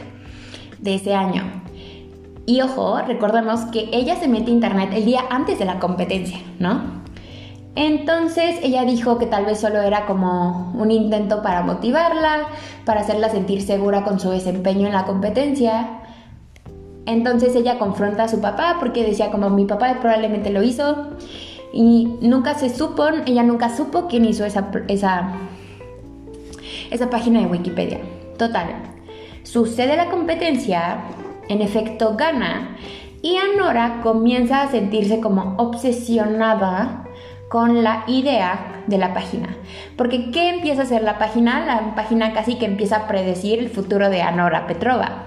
de 0.80 0.96
ese 0.96 1.14
año. 1.14 1.62
Y 2.46 2.62
ojo, 2.62 3.00
recordemos 3.00 3.62
que 3.72 3.90
ella 3.92 4.16
se 4.16 4.28
mete 4.28 4.52
a 4.52 4.54
internet 4.54 4.90
el 4.94 5.06
día 5.06 5.22
antes 5.30 5.60
de 5.60 5.66
la 5.66 5.80
competencia, 5.80 6.40
¿no? 6.60 7.02
Entonces 7.76 8.60
ella 8.64 8.84
dijo 8.84 9.18
que 9.18 9.28
tal 9.28 9.46
vez 9.46 9.60
solo 9.60 9.82
era 9.82 10.06
como 10.06 10.74
un 10.76 10.92
intento 10.92 11.42
para 11.42 11.62
motivarla, 11.62 12.48
para 12.86 13.02
hacerla 13.02 13.30
sentir 13.30 13.62
segura 13.62 14.04
con 14.04 14.20
su 14.20 14.30
desempeño 14.30 14.88
en 14.88 14.94
la 14.94 15.06
competencia. 15.06 16.02
Entonces 17.06 17.56
ella 17.56 17.80
confronta 17.80 18.24
a 18.24 18.28
su 18.28 18.42
papá 18.42 18.78
porque 18.80 19.06
decía 19.06 19.32
como 19.32 19.50
mi 19.50 19.66
papá 19.66 19.98
probablemente 20.02 20.50
lo 20.50 20.64
hizo 20.64 21.12
y 21.74 22.18
nunca 22.22 22.56
se 22.56 22.70
supo, 22.70 23.08
ella 23.26 23.44
nunca 23.44 23.76
supo 23.76 24.08
quién 24.08 24.26
hizo 24.26 24.46
esa, 24.46 24.72
esa, 24.88 25.34
esa 26.90 27.10
página 27.10 27.40
de 27.40 27.48
Wikipedia. 27.48 28.00
Total, 28.38 28.68
sucede 29.44 29.96
la 29.96 30.10
competencia, 30.10 31.00
en 31.48 31.62
efecto 31.62 32.16
gana, 32.18 32.78
y 33.22 33.38
Anora 33.38 34.02
comienza 34.02 34.64
a 34.64 34.72
sentirse 34.72 35.20
como 35.20 35.56
obsesionada 35.58 37.06
con 37.50 37.84
la 37.84 38.04
idea 38.08 38.84
de 38.88 38.98
la 38.98 39.14
página. 39.14 39.56
Porque 39.96 40.32
¿qué 40.32 40.50
empieza 40.50 40.82
a 40.82 40.86
hacer 40.86 41.04
la 41.04 41.20
página? 41.20 41.66
La 41.66 41.96
página 41.96 42.34
casi 42.34 42.56
que 42.56 42.66
empieza 42.66 42.96
a 42.96 43.08
predecir 43.08 43.60
el 43.60 43.70
futuro 43.70 44.10
de 44.10 44.22
Anora 44.22 44.68
Petrova. 44.68 45.26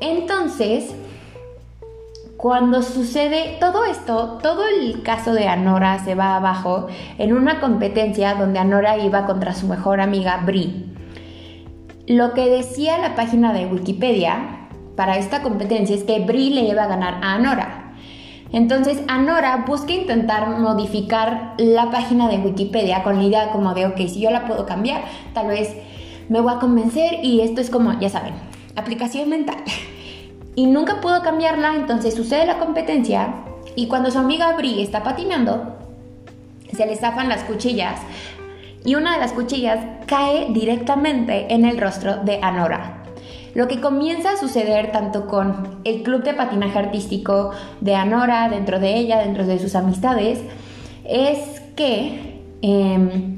Entonces, 0.00 0.94
cuando 2.36 2.82
sucede 2.82 3.56
todo 3.60 3.84
esto, 3.84 4.38
todo 4.42 4.62
el 4.66 5.02
caso 5.02 5.32
de 5.32 5.48
Anora 5.48 6.04
se 6.04 6.14
va 6.14 6.36
abajo 6.36 6.88
en 7.16 7.32
una 7.32 7.60
competencia 7.60 8.34
donde 8.34 8.58
Anora 8.58 8.98
iba 8.98 9.24
contra 9.24 9.54
su 9.54 9.66
mejor 9.66 10.00
amiga 10.00 10.42
Bri. 10.44 10.84
Lo 12.06 12.34
que 12.34 12.46
decía 12.48 12.98
la 12.98 13.14
página 13.14 13.54
de 13.54 13.66
Wikipedia 13.66 14.68
para 14.96 15.16
esta 15.16 15.42
competencia 15.42 15.96
es 15.96 16.04
que 16.04 16.20
Bri 16.20 16.50
le 16.50 16.62
iba 16.62 16.84
a 16.84 16.88
ganar 16.88 17.14
a 17.22 17.34
Anora. 17.34 17.94
Entonces 18.52 19.02
Anora 19.08 19.64
busca 19.66 19.92
intentar 19.92 20.48
modificar 20.58 21.54
la 21.56 21.90
página 21.90 22.28
de 22.28 22.38
Wikipedia 22.38 23.02
con 23.02 23.16
la 23.16 23.24
idea 23.24 23.50
como 23.50 23.72
de, 23.72 23.86
ok, 23.86 23.96
si 24.08 24.20
yo 24.20 24.30
la 24.30 24.46
puedo 24.46 24.66
cambiar, 24.66 25.02
tal 25.32 25.48
vez 25.48 25.74
me 26.28 26.40
voy 26.40 26.52
a 26.52 26.58
convencer 26.58 27.24
y 27.24 27.40
esto 27.40 27.62
es 27.62 27.70
como, 27.70 27.98
ya 27.98 28.10
saben, 28.10 28.34
aplicación 28.76 29.30
mental. 29.30 29.56
y 30.56 30.66
nunca 30.66 31.00
pudo 31.00 31.22
cambiarla, 31.22 31.76
entonces 31.76 32.14
sucede 32.14 32.46
la 32.46 32.58
competencia 32.58 33.34
y 33.76 33.86
cuando 33.86 34.10
su 34.10 34.18
amiga 34.18 34.56
Bri 34.56 34.82
está 34.82 35.02
patinando, 35.02 35.76
se 36.72 36.86
le 36.86 36.96
zafan 36.96 37.28
las 37.28 37.44
cuchillas 37.44 38.00
y 38.84 38.94
una 38.94 39.14
de 39.14 39.20
las 39.20 39.32
cuchillas 39.32 39.78
cae 40.06 40.48
directamente 40.50 41.52
en 41.52 41.64
el 41.64 41.78
rostro 41.78 42.16
de 42.24 42.40
Anora. 42.42 43.02
Lo 43.54 43.68
que 43.68 43.80
comienza 43.80 44.32
a 44.32 44.36
suceder 44.36 44.92
tanto 44.92 45.26
con 45.26 45.80
el 45.84 46.02
club 46.02 46.22
de 46.22 46.34
patinaje 46.34 46.78
artístico 46.78 47.52
de 47.80 47.94
Anora, 47.94 48.48
dentro 48.48 48.80
de 48.80 48.96
ella, 48.96 49.18
dentro 49.18 49.46
de 49.46 49.58
sus 49.58 49.74
amistades, 49.74 50.40
es 51.04 51.60
que 51.74 52.42
em, 52.62 53.36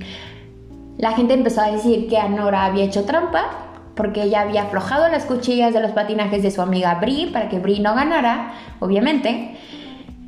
la 0.98 1.12
gente 1.12 1.35
empezó 1.35 1.62
a 1.62 1.70
decir 1.70 2.09
que 2.09 2.18
Anora 2.18 2.64
había 2.64 2.85
hecho 2.85 3.04
trampa 3.04 3.67
porque 3.98 4.22
ella 4.22 4.42
había 4.42 4.62
aflojado 4.62 5.08
las 5.08 5.24
cuchillas 5.24 5.74
de 5.74 5.80
los 5.80 5.90
patinajes 5.90 6.40
de 6.44 6.52
su 6.52 6.62
amiga 6.62 6.94
Bri 7.00 7.30
para 7.32 7.48
que 7.48 7.58
Bri 7.58 7.80
no 7.80 7.96
ganara, 7.96 8.52
obviamente, 8.78 9.58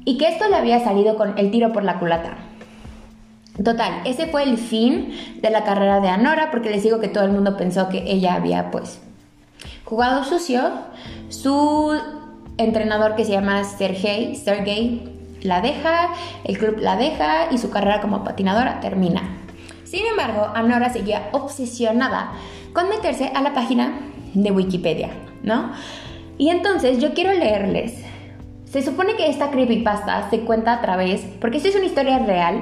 y 0.04 0.18
que 0.18 0.26
esto 0.26 0.48
le 0.48 0.56
había 0.56 0.83
salido 0.83 1.14
con 1.14 1.38
el 1.38 1.52
tiro 1.52 1.72
por 1.72 1.85
la 1.85 2.00
culata. 2.00 2.33
Total, 3.64 4.00
ese 4.04 4.26
fue 4.26 4.42
el 4.42 4.59
fin 4.59 5.14
de 5.40 5.50
la 5.50 5.62
carrera 5.62 6.00
de 6.00 6.09
Anora, 6.09 6.50
porque 6.50 6.68
les 6.68 6.83
digo 6.83 6.98
que 6.98 7.06
todo 7.06 7.22
el 7.22 7.30
mundo 7.30 7.56
pensó 7.56 7.88
que 7.88 8.11
ella 8.11 8.35
había, 8.35 8.72
pues, 8.72 9.00
jugado 9.85 10.24
sucio. 10.24 10.62
Su 11.28 11.96
entrenador 12.56 13.14
que 13.14 13.24
se 13.24 13.33
llama 13.33 13.62
Sergey, 13.62 14.35
Sergey 14.35 15.16
la 15.42 15.61
deja, 15.61 16.09
el 16.42 16.59
club 16.59 16.78
la 16.80 16.96
deja 16.96 17.52
y 17.52 17.59
su 17.59 17.70
carrera 17.70 18.00
como 18.00 18.24
patinadora 18.24 18.80
termina. 18.80 19.37
Sin 19.85 20.04
embargo, 20.06 20.48
Anora 20.56 20.90
seguía 20.90 21.28
obsesionada 21.30 22.33
con 22.72 22.88
meterse 22.88 23.30
a 23.35 23.42
la 23.42 23.54
página 23.54 24.00
de 24.35 24.50
Wikipedia, 24.50 25.11
¿no? 25.42 25.72
Y 26.38 26.48
entonces 26.48 26.98
yo 27.00 27.12
quiero 27.12 27.33
leerles. 27.33 28.04
Se 28.64 28.83
supone 28.83 29.16
que 29.16 29.28
esta 29.28 29.50
creepypasta 29.50 30.30
se 30.30 30.40
cuenta 30.40 30.72
a 30.74 30.80
través, 30.80 31.22
porque 31.40 31.56
esto 31.56 31.68
es 31.68 31.76
una 31.76 31.87
historia 31.87 32.20
real, 32.20 32.61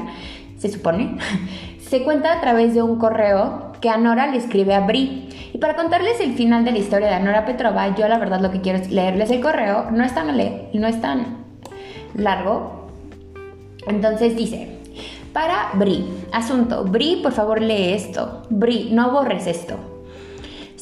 se 0.57 0.71
supone, 0.71 1.19
se 1.81 2.03
cuenta 2.03 2.33
a 2.33 2.41
través 2.41 2.75
de 2.75 2.83
un 2.83 2.99
correo 2.99 3.73
que 3.81 3.91
Anora 3.91 4.27
le 4.27 4.39
escribe 4.39 4.75
a 4.75 4.81
Bri. 4.81 5.29
Y 5.53 5.59
para 5.59 5.77
contarles 5.77 6.21
el 6.21 6.35
final 6.35 6.65
de 6.65 6.73
la 6.73 6.79
historia 6.79 7.09
de 7.09 7.15
Anora 7.15 7.45
Petrova, 7.45 7.95
yo 7.95 8.09
la 8.09 8.19
verdad 8.19 8.41
lo 8.41 8.51
que 8.51 8.61
quiero 8.61 8.79
es 8.79 8.91
leerles 8.91 9.31
el 9.31 9.41
correo, 9.41 9.91
no 9.91 10.05
es 10.05 10.15
tan, 10.15 10.27
no 10.37 10.87
es 10.87 11.01
tan 11.01 11.45
largo. 12.15 12.89
Entonces 13.87 14.37
dice, 14.37 14.79
para 15.33 15.71
Bri, 15.75 16.05
asunto, 16.33 16.85
Bri, 16.85 17.21
por 17.23 17.33
favor 17.33 17.63
lee 17.63 17.93
esto. 17.93 18.43
Bri, 18.51 18.91
no 18.93 19.13
borres 19.13 19.47
esto. 19.47 19.98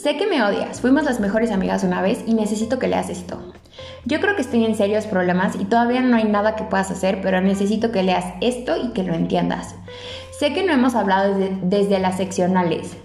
Sé 0.06 0.16
que 0.16 0.28
me 0.28 0.40
odias, 0.40 0.80
fuimos 0.80 1.02
las 1.02 1.18
mejores 1.18 1.50
amigas 1.50 1.82
una 1.82 2.00
vez 2.00 2.22
y 2.28 2.34
necesito 2.34 2.78
que 2.78 2.86
leas 2.86 3.10
esto. 3.10 3.40
Yo 4.04 4.20
creo 4.20 4.36
que 4.36 4.42
estoy 4.42 4.64
en 4.64 4.76
serios 4.76 5.04
problemas 5.04 5.56
y 5.56 5.64
todavía 5.64 6.00
no 6.00 6.16
hay 6.16 6.22
nada 6.22 6.54
que 6.54 6.62
puedas 6.62 6.92
hacer, 6.92 7.20
pero 7.20 7.40
necesito 7.40 7.90
que 7.90 8.04
leas 8.04 8.24
esto 8.40 8.76
y 8.76 8.90
que 8.90 9.02
lo 9.02 9.14
entiendas. 9.14 9.74
Sé 10.38 10.52
que 10.52 10.64
no 10.64 10.72
hemos 10.72 10.94
hablado 10.94 11.34
desde, 11.60 11.98
las 11.98 12.18
seccionales. 12.18 12.96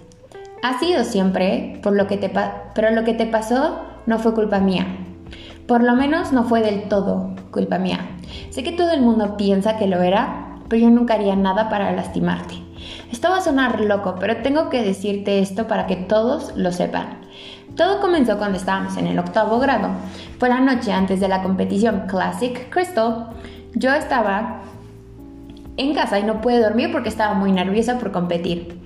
Ha 0.61 0.77
sido 0.77 1.03
siempre, 1.03 1.79
por 1.81 1.93
pero 2.75 2.91
lo 2.91 3.03
que 3.03 3.13
te 3.15 3.25
pasó 3.25 3.79
no 4.05 4.19
fue 4.19 4.35
culpa 4.35 4.59
mía. 4.59 4.85
Por 5.67 5.81
lo 5.81 5.95
menos 5.95 6.31
no 6.31 6.43
fue 6.43 6.61
del 6.61 6.83
todo 6.83 7.33
culpa 7.49 7.79
mía. 7.79 8.11
Sé 8.51 8.61
que 8.61 8.73
todo 8.73 8.91
el 8.91 9.01
mundo 9.01 9.37
piensa 9.37 9.77
que 9.77 9.87
lo 9.87 10.03
era, 10.03 10.59
pero 10.69 10.83
yo 10.83 10.91
nunca 10.91 11.15
haría 11.15 11.35
nada 11.35 11.67
para 11.67 11.91
lastimarte. 11.93 12.70
Esto 13.12 13.30
va 13.30 13.38
a 13.38 13.41
sonar 13.41 13.82
loco, 13.82 14.15
pero 14.19 14.38
tengo 14.38 14.69
que 14.69 14.84
decirte 14.84 15.39
esto 15.39 15.67
para 15.67 15.86
que 15.86 15.95
todos 15.95 16.54
lo 16.56 16.71
sepan. 16.71 17.19
Todo 17.76 18.00
comenzó 18.00 18.38
cuando 18.38 18.58
estábamos 18.58 18.97
en 18.97 19.08
el 19.08 19.19
octavo 19.19 19.60
grado. 19.60 19.89
Fue 20.39 20.50
la 20.50 20.60
noche 20.60 20.91
antes 20.91 21.19
de 21.19 21.28
la 21.28 21.43
competición 21.43 22.04
Classic 22.08 22.69
Crystal. 22.69 23.28
Yo 23.74 23.93
estaba 23.93 24.62
en 25.78 25.93
casa 25.93 26.19
y 26.19 26.24
no 26.24 26.41
pude 26.41 26.62
dormir 26.62 26.91
porque 26.91 27.10
estaba 27.10 27.34
muy 27.34 27.52
nerviosa 27.52 27.97
por 27.97 28.12
competir. 28.12 28.80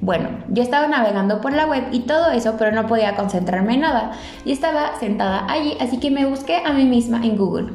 Bueno, 0.00 0.28
yo 0.48 0.62
estaba 0.62 0.88
navegando 0.88 1.40
por 1.40 1.52
la 1.52 1.66
web 1.66 1.84
y 1.92 2.00
todo 2.00 2.32
eso, 2.32 2.56
pero 2.58 2.72
no 2.72 2.86
podía 2.86 3.14
concentrarme 3.14 3.74
en 3.74 3.80
nada. 3.82 4.12
Y 4.44 4.52
estaba 4.52 4.98
sentada 4.98 5.46
allí, 5.48 5.76
así 5.80 5.98
que 5.98 6.10
me 6.10 6.26
busqué 6.26 6.62
a 6.64 6.72
mí 6.72 6.84
misma 6.84 7.24
en 7.24 7.36
Google. 7.36 7.72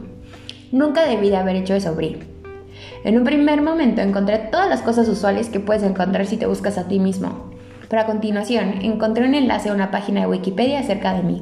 Nunca 0.71 1.05
debí 1.05 1.29
de 1.29 1.37
haber 1.37 1.55
hecho 1.55 1.73
eso, 1.73 1.95
Bri. 1.95 2.36
En 3.07 3.17
un 3.17 3.23
primer 3.23 3.61
momento 3.61 4.01
encontré 4.01 4.37
todas 4.37 4.67
las 4.67 4.81
cosas 4.81 5.07
usuales 5.07 5.47
que 5.47 5.61
puedes 5.61 5.81
encontrar 5.83 6.25
si 6.25 6.35
te 6.35 6.45
buscas 6.45 6.77
a 6.77 6.89
ti 6.89 6.99
mismo. 6.99 7.51
Pero 7.87 8.01
a 8.01 8.05
continuación 8.05 8.81
encontré 8.81 9.25
un 9.25 9.33
enlace 9.33 9.69
a 9.69 9.73
una 9.73 9.91
página 9.91 10.19
de 10.19 10.27
Wikipedia 10.27 10.81
acerca 10.81 11.13
de 11.13 11.23
mí. 11.23 11.41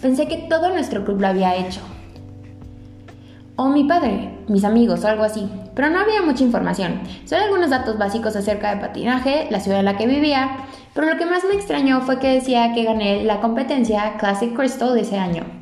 Pensé 0.00 0.26
que 0.26 0.38
todo 0.48 0.70
nuestro 0.70 1.04
club 1.04 1.20
lo 1.20 1.28
había 1.28 1.54
hecho, 1.54 1.80
o 3.54 3.68
mi 3.68 3.84
padre, 3.84 4.30
mis 4.48 4.64
amigos 4.64 5.04
o 5.04 5.06
algo 5.06 5.22
así, 5.22 5.48
pero 5.76 5.88
no 5.88 6.00
había 6.00 6.20
mucha 6.20 6.42
información, 6.42 7.02
solo 7.26 7.44
algunos 7.44 7.70
datos 7.70 7.96
básicos 7.96 8.34
acerca 8.34 8.74
de 8.74 8.80
patinaje, 8.80 9.46
la 9.50 9.60
ciudad 9.60 9.78
en 9.78 9.84
la 9.84 9.96
que 9.96 10.08
vivía, 10.08 10.66
pero 10.94 11.08
lo 11.08 11.16
que 11.16 11.26
más 11.26 11.44
me 11.48 11.54
extrañó 11.54 12.00
fue 12.00 12.18
que 12.18 12.34
decía 12.34 12.72
que 12.74 12.82
gané 12.82 13.22
la 13.22 13.40
competencia 13.40 14.16
Classic 14.18 14.52
Crystal 14.52 14.94
de 14.94 15.02
ese 15.02 15.16
año. 15.16 15.61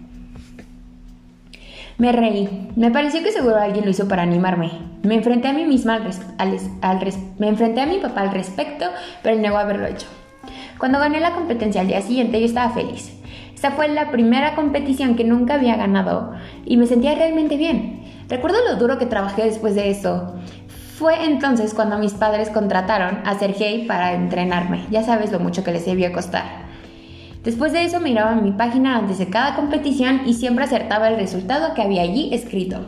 Me 2.01 2.13
reí, 2.13 2.71
me 2.77 2.91
pareció 2.91 3.23
que 3.23 3.31
seguro 3.31 3.57
alguien 3.57 3.85
lo 3.85 3.91
hizo 3.91 4.09
para 4.09 4.23
animarme. 4.23 4.71
Me 5.03 5.17
enfrenté 5.17 5.49
a 5.49 5.53
mí 5.53 5.67
misma 5.67 5.97
al, 6.39 6.59
al, 6.81 7.15
me 7.39 7.49
enfrenté 7.49 7.83
a 7.83 7.87
mi 7.87 7.99
papá 7.99 8.23
al 8.23 8.33
respecto, 8.33 8.87
pero 9.23 9.37
negó 9.37 9.59
haberlo 9.59 9.87
hecho. 9.87 10.07
Cuando 10.79 10.99
gané 10.99 11.21
la 11.21 11.33
competencia 11.33 11.83
al 11.83 11.89
día 11.89 12.01
siguiente 12.01 12.41
yo 12.41 12.47
estaba 12.47 12.73
feliz. 12.73 13.13
Esta 13.55 13.73
fue 13.73 13.87
la 13.89 14.11
primera 14.11 14.55
competición 14.55 15.15
que 15.15 15.25
nunca 15.25 15.57
había 15.57 15.77
ganado 15.77 16.33
y 16.65 16.79
me 16.79 16.87
sentía 16.87 17.15
realmente 17.15 17.59
bien. 17.59 18.03
Recuerdo 18.31 18.57
lo 18.67 18.77
duro 18.77 18.97
que 18.97 19.05
trabajé 19.05 19.45
después 19.45 19.75
de 19.75 19.91
eso. 19.91 20.37
Fue 20.97 21.27
entonces 21.27 21.75
cuando 21.75 21.99
mis 21.99 22.15
padres 22.15 22.49
contrataron 22.49 23.19
a 23.27 23.39
Sergey 23.39 23.87
para 23.87 24.15
entrenarme. 24.15 24.87
Ya 24.91 25.03
sabes 25.03 25.33
lo 25.33 25.39
mucho 25.39 25.65
que 25.65 25.73
les 25.73 25.85
debió 25.85 26.11
costar. 26.15 26.70
Después 27.45 27.73
de 27.73 27.85
eso 27.85 28.01
miraba 28.01 28.35
mi 28.35 28.53
página 28.53 28.99
antes 28.99 29.19
de 29.19 29.29
cada 29.29 29.57
competición 29.57 30.23
y 30.27 30.35
siempre 30.35 30.65
acertaba 30.65 31.09
el 31.09 31.17
resultado 31.17 31.73
que 31.75 31.83
había 31.83 32.03
allí 32.03 32.35
escrito. 32.35 32.87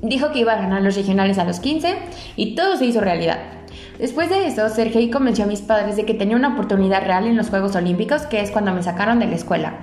Dijo 0.00 0.30
que 0.30 0.40
iba 0.40 0.52
a 0.52 0.60
ganar 0.60 0.82
los 0.82 0.94
regionales 0.94 1.38
a 1.38 1.44
los 1.44 1.58
15 1.58 1.96
y 2.36 2.54
todo 2.54 2.76
se 2.76 2.86
hizo 2.86 3.00
realidad. 3.00 3.38
Después 3.98 4.28
de 4.28 4.46
eso, 4.46 4.68
Sergei 4.68 5.10
convenció 5.10 5.44
a 5.44 5.48
mis 5.48 5.62
padres 5.62 5.96
de 5.96 6.04
que 6.04 6.14
tenía 6.14 6.36
una 6.36 6.52
oportunidad 6.52 7.04
real 7.04 7.26
en 7.26 7.36
los 7.36 7.48
Juegos 7.48 7.74
Olímpicos, 7.74 8.22
que 8.22 8.40
es 8.40 8.50
cuando 8.50 8.72
me 8.72 8.82
sacaron 8.82 9.18
de 9.18 9.26
la 9.26 9.34
escuela. 9.34 9.74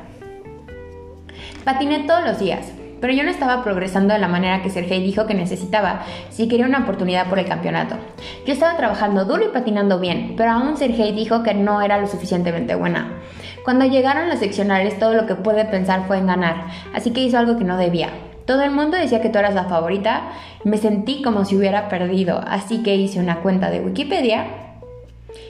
Patiné 1.65 2.05
todos 2.05 2.23
los 2.23 2.39
días, 2.39 2.71
pero 3.03 3.11
yo 3.11 3.25
no 3.25 3.31
estaba 3.31 3.65
progresando 3.65 4.13
de 4.13 4.19
la 4.21 4.29
manera 4.29 4.61
que 4.61 4.69
Sergei 4.69 5.03
dijo 5.03 5.27
que 5.27 5.33
necesitaba 5.33 6.03
si 6.29 6.47
quería 6.47 6.67
una 6.67 6.83
oportunidad 6.83 7.27
por 7.27 7.37
el 7.37 7.45
campeonato. 7.45 7.97
Yo 8.45 8.53
estaba 8.53 8.77
trabajando 8.77 9.25
duro 9.25 9.43
y 9.43 9.49
patinando 9.49 9.99
bien, 9.99 10.35
pero 10.37 10.51
aún 10.51 10.77
Sergei 10.77 11.11
dijo 11.11 11.43
que 11.43 11.53
no 11.53 11.81
era 11.81 11.97
lo 11.97 12.07
suficientemente 12.07 12.75
buena. 12.75 13.11
Cuando 13.65 13.83
llegaron 13.83 14.29
los 14.29 14.39
seccionales, 14.39 14.97
todo 14.99 15.15
lo 15.15 15.25
que 15.25 15.35
pude 15.35 15.65
pensar 15.65 16.07
fue 16.07 16.17
en 16.17 16.27
ganar, 16.27 16.67
así 16.95 17.11
que 17.11 17.19
hizo 17.19 17.37
algo 17.37 17.57
que 17.57 17.65
no 17.65 17.75
debía. 17.75 18.07
Todo 18.45 18.61
el 18.61 18.71
mundo 18.71 18.95
decía 18.95 19.19
que 19.19 19.27
tú 19.27 19.37
eras 19.37 19.53
la 19.53 19.65
favorita. 19.65 20.29
Me 20.63 20.77
sentí 20.77 21.21
como 21.21 21.43
si 21.43 21.57
hubiera 21.57 21.89
perdido, 21.89 22.41
así 22.47 22.83
que 22.83 22.95
hice 22.95 23.19
una 23.19 23.41
cuenta 23.41 23.69
de 23.69 23.81
Wikipedia 23.81 24.45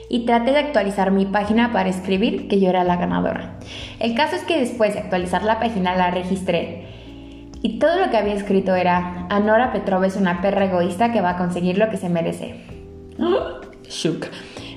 y 0.08 0.26
traté 0.26 0.50
de 0.50 0.58
actualizar 0.58 1.12
mi 1.12 1.24
página 1.24 1.72
para 1.72 1.88
escribir 1.88 2.48
que 2.48 2.58
yo 2.58 2.68
era 2.68 2.82
la 2.82 2.96
ganadora. 2.96 3.52
El 4.00 4.16
caso 4.16 4.34
es 4.34 4.42
que 4.42 4.58
después 4.58 4.94
de 4.94 5.02
actualizar 5.02 5.44
la 5.44 5.60
página 5.60 5.94
la 5.94 6.10
registré 6.10 6.93
y 7.64 7.78
todo 7.78 7.98
lo 7.98 8.10
que 8.10 8.18
había 8.18 8.34
escrito 8.34 8.74
era, 8.74 9.26
Anora 9.30 9.72
Petrova 9.72 10.06
es 10.06 10.16
una 10.16 10.42
perra 10.42 10.66
egoísta 10.66 11.12
que 11.12 11.22
va 11.22 11.30
a 11.30 11.36
conseguir 11.38 11.78
lo 11.78 11.88
que 11.88 11.96
se 11.96 12.10
merece. 12.10 12.60
Shuk. 13.88 14.26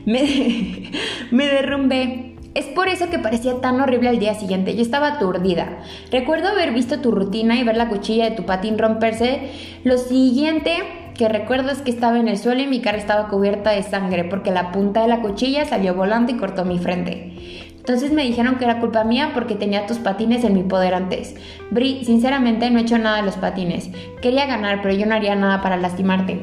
Me, 0.05 0.89
me 1.31 1.47
derrumbé 1.47 2.37
es 2.53 2.65
por 2.65 2.87
eso 2.87 3.09
que 3.11 3.19
parecía 3.19 3.61
tan 3.61 3.79
horrible 3.81 4.09
al 4.09 4.17
día 4.17 4.33
siguiente. 4.33 4.75
Yo 4.75 4.81
estaba 4.81 5.09
aturdida. 5.09 5.77
Recuerdo 6.11 6.47
haber 6.47 6.73
visto 6.73 7.01
tu 7.01 7.11
rutina 7.11 7.55
y 7.59 7.63
ver 7.63 7.77
la 7.77 7.87
cuchilla 7.87 8.23
de 8.23 8.35
tu 8.35 8.45
patín 8.45 8.79
romperse. 8.79 9.51
Lo 9.83 9.99
siguiente 9.99 10.71
que 11.17 11.27
recuerdo 11.27 11.71
es 11.71 11.79
que 11.79 11.91
estaba 11.91 12.19
en 12.19 12.27
el 12.27 12.37
suelo 12.37 12.61
y 12.61 12.67
mi 12.67 12.79
cara 12.79 12.97
estaba 12.97 13.27
cubierta 13.27 13.71
de 13.71 13.83
sangre 13.83 14.23
porque 14.23 14.51
la 14.51 14.71
punta 14.71 15.01
de 15.01 15.07
la 15.07 15.21
cuchilla 15.21 15.65
salió 15.65 15.95
volando 15.95 16.31
y 16.31 16.37
cortó 16.37 16.63
mi 16.63 16.79
frente. 16.79 17.33
Entonces 17.77 18.11
me 18.11 18.23
dijeron 18.23 18.57
que 18.57 18.65
era 18.65 18.79
culpa 18.79 19.03
mía 19.03 19.31
porque 19.33 19.55
tenía 19.55 19.87
tus 19.87 19.97
patines 19.97 20.43
en 20.43 20.53
mi 20.53 20.63
poder 20.63 20.93
antes. 20.93 21.35
Bri, 21.71 22.03
sinceramente 22.05 22.69
no 22.69 22.79
he 22.79 22.81
hecho 22.81 22.97
nada 22.97 23.17
de 23.17 23.23
los 23.23 23.35
patines. 23.35 23.89
Quería 24.21 24.45
ganar, 24.45 24.81
pero 24.81 24.93
yo 24.93 25.05
no 25.05 25.15
haría 25.15 25.35
nada 25.35 25.61
para 25.61 25.77
lastimarte. 25.77 26.41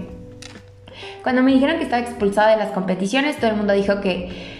Cuando 1.23 1.43
me 1.43 1.53
dijeron 1.53 1.77
que 1.77 1.85
estaba 1.85 2.03
expulsada 2.03 2.51
de 2.51 2.57
las 2.57 2.71
competiciones, 2.71 3.37
todo 3.37 3.51
el 3.51 3.57
mundo 3.57 3.73
dijo 3.75 4.01
que 4.01 4.54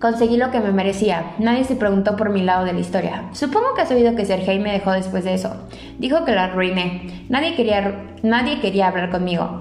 Conseguí 0.00 0.38
lo 0.38 0.50
que 0.50 0.60
me 0.60 0.72
merecía. 0.72 1.34
Nadie 1.38 1.64
se 1.64 1.76
preguntó 1.76 2.16
por 2.16 2.30
mi 2.30 2.42
lado 2.42 2.64
de 2.64 2.72
la 2.72 2.80
historia. 2.80 3.24
Supongo 3.32 3.74
que 3.74 3.82
has 3.82 3.90
oído 3.90 4.16
que 4.16 4.24
Sergei 4.24 4.58
me 4.58 4.72
dejó 4.72 4.92
después 4.92 5.24
de 5.24 5.34
eso. 5.34 5.54
Dijo 5.98 6.24
que 6.24 6.32
la 6.32 6.44
arruiné. 6.44 7.26
Nadie 7.28 7.54
quería, 7.54 8.06
nadie 8.22 8.60
quería 8.60 8.88
hablar 8.88 9.10
conmigo. 9.10 9.60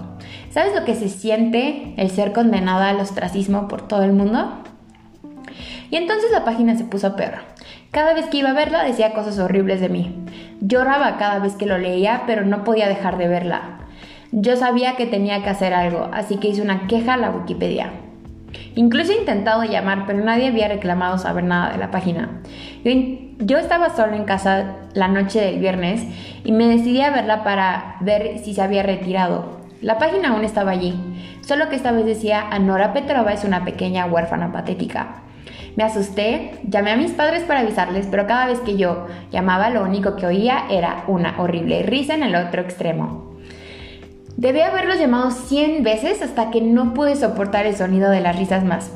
¿Sabes 0.49 0.73
lo 0.73 0.85
que 0.85 0.95
se 0.95 1.09
siente 1.09 1.93
el 1.97 2.09
ser 2.09 2.31
condenada 2.31 2.87
al 2.87 3.01
ostracismo 3.01 3.67
por 3.67 3.85
todo 3.85 4.03
el 4.03 4.13
mundo? 4.13 4.63
Y 5.91 5.97
entonces 5.97 6.31
la 6.31 6.45
página 6.45 6.77
se 6.77 6.85
puso 6.85 7.17
peor. 7.17 7.39
Cada 7.91 8.13
vez 8.13 8.27
que 8.27 8.37
iba 8.37 8.51
a 8.51 8.53
verla 8.53 8.85
decía 8.85 9.13
cosas 9.13 9.39
horribles 9.39 9.81
de 9.81 9.89
mí. 9.89 10.15
Lloraba 10.61 11.17
cada 11.17 11.39
vez 11.39 11.55
que 11.55 11.65
lo 11.65 11.77
leía, 11.77 12.23
pero 12.25 12.45
no 12.45 12.63
podía 12.63 12.87
dejar 12.87 13.17
de 13.17 13.27
verla. 13.27 13.79
Yo 14.31 14.55
sabía 14.55 14.95
que 14.95 15.05
tenía 15.05 15.43
que 15.43 15.49
hacer 15.49 15.73
algo, 15.73 16.09
así 16.13 16.37
que 16.37 16.47
hice 16.47 16.61
una 16.61 16.87
queja 16.87 17.15
a 17.15 17.17
la 17.17 17.31
Wikipedia. 17.31 17.91
Incluso 18.75 19.11
he 19.11 19.17
intentado 19.17 19.63
llamar, 19.63 20.05
pero 20.07 20.23
nadie 20.23 20.47
había 20.47 20.67
reclamado 20.67 21.17
saber 21.17 21.43
nada 21.43 21.71
de 21.71 21.77
la 21.77 21.91
página. 21.91 22.41
Yo, 23.39 23.57
estaba 23.57 23.95
solo 23.95 24.13
en 24.13 24.25
casa 24.25 24.77
la 24.93 25.07
noche 25.07 25.41
del 25.41 25.59
viernes 25.59 26.03
y 26.43 26.51
me 26.51 26.67
decidí 26.67 27.01
a 27.01 27.11
verla 27.11 27.43
para 27.43 27.97
ver 28.01 28.39
si 28.39 28.53
se 28.53 28.61
había 28.61 28.83
retirado. 28.83 29.59
La 29.81 29.97
página 29.97 30.29
aún 30.29 30.43
estaba 30.43 30.71
allí, 30.71 30.95
solo 31.41 31.69
que 31.69 31.75
esta 31.75 31.91
vez 31.91 32.05
decía 32.05 32.47
Anora 32.49 32.93
Petrova 32.93 33.31
es 33.31 33.43
una 33.43 33.63
pequeña 33.63 34.05
huérfana 34.05 34.51
patética. 34.51 35.23
Me 35.75 35.83
asusté, 35.83 36.59
llamé 36.67 36.91
a 36.91 36.97
mis 36.97 37.11
padres 37.11 37.43
para 37.43 37.61
avisarles, 37.61 38.07
pero 38.07 38.27
cada 38.27 38.47
vez 38.47 38.59
que 38.59 38.75
yo 38.75 39.07
llamaba 39.31 39.69
lo 39.69 39.83
único 39.83 40.15
que 40.15 40.25
oía 40.25 40.65
era 40.69 41.03
una 41.07 41.39
horrible 41.39 41.83
risa 41.83 42.15
en 42.15 42.23
el 42.23 42.35
otro 42.35 42.61
extremo. 42.61 43.28
Debí 44.37 44.61
haberlos 44.61 44.99
llamado 44.99 45.31
100 45.31 45.83
veces 45.83 46.21
hasta 46.21 46.49
que 46.51 46.61
no 46.61 46.93
pude 46.93 47.15
soportar 47.15 47.65
el 47.65 47.75
sonido 47.75 48.09
de 48.09 48.21
las 48.21 48.37
risas 48.37 48.63
más. 48.63 48.91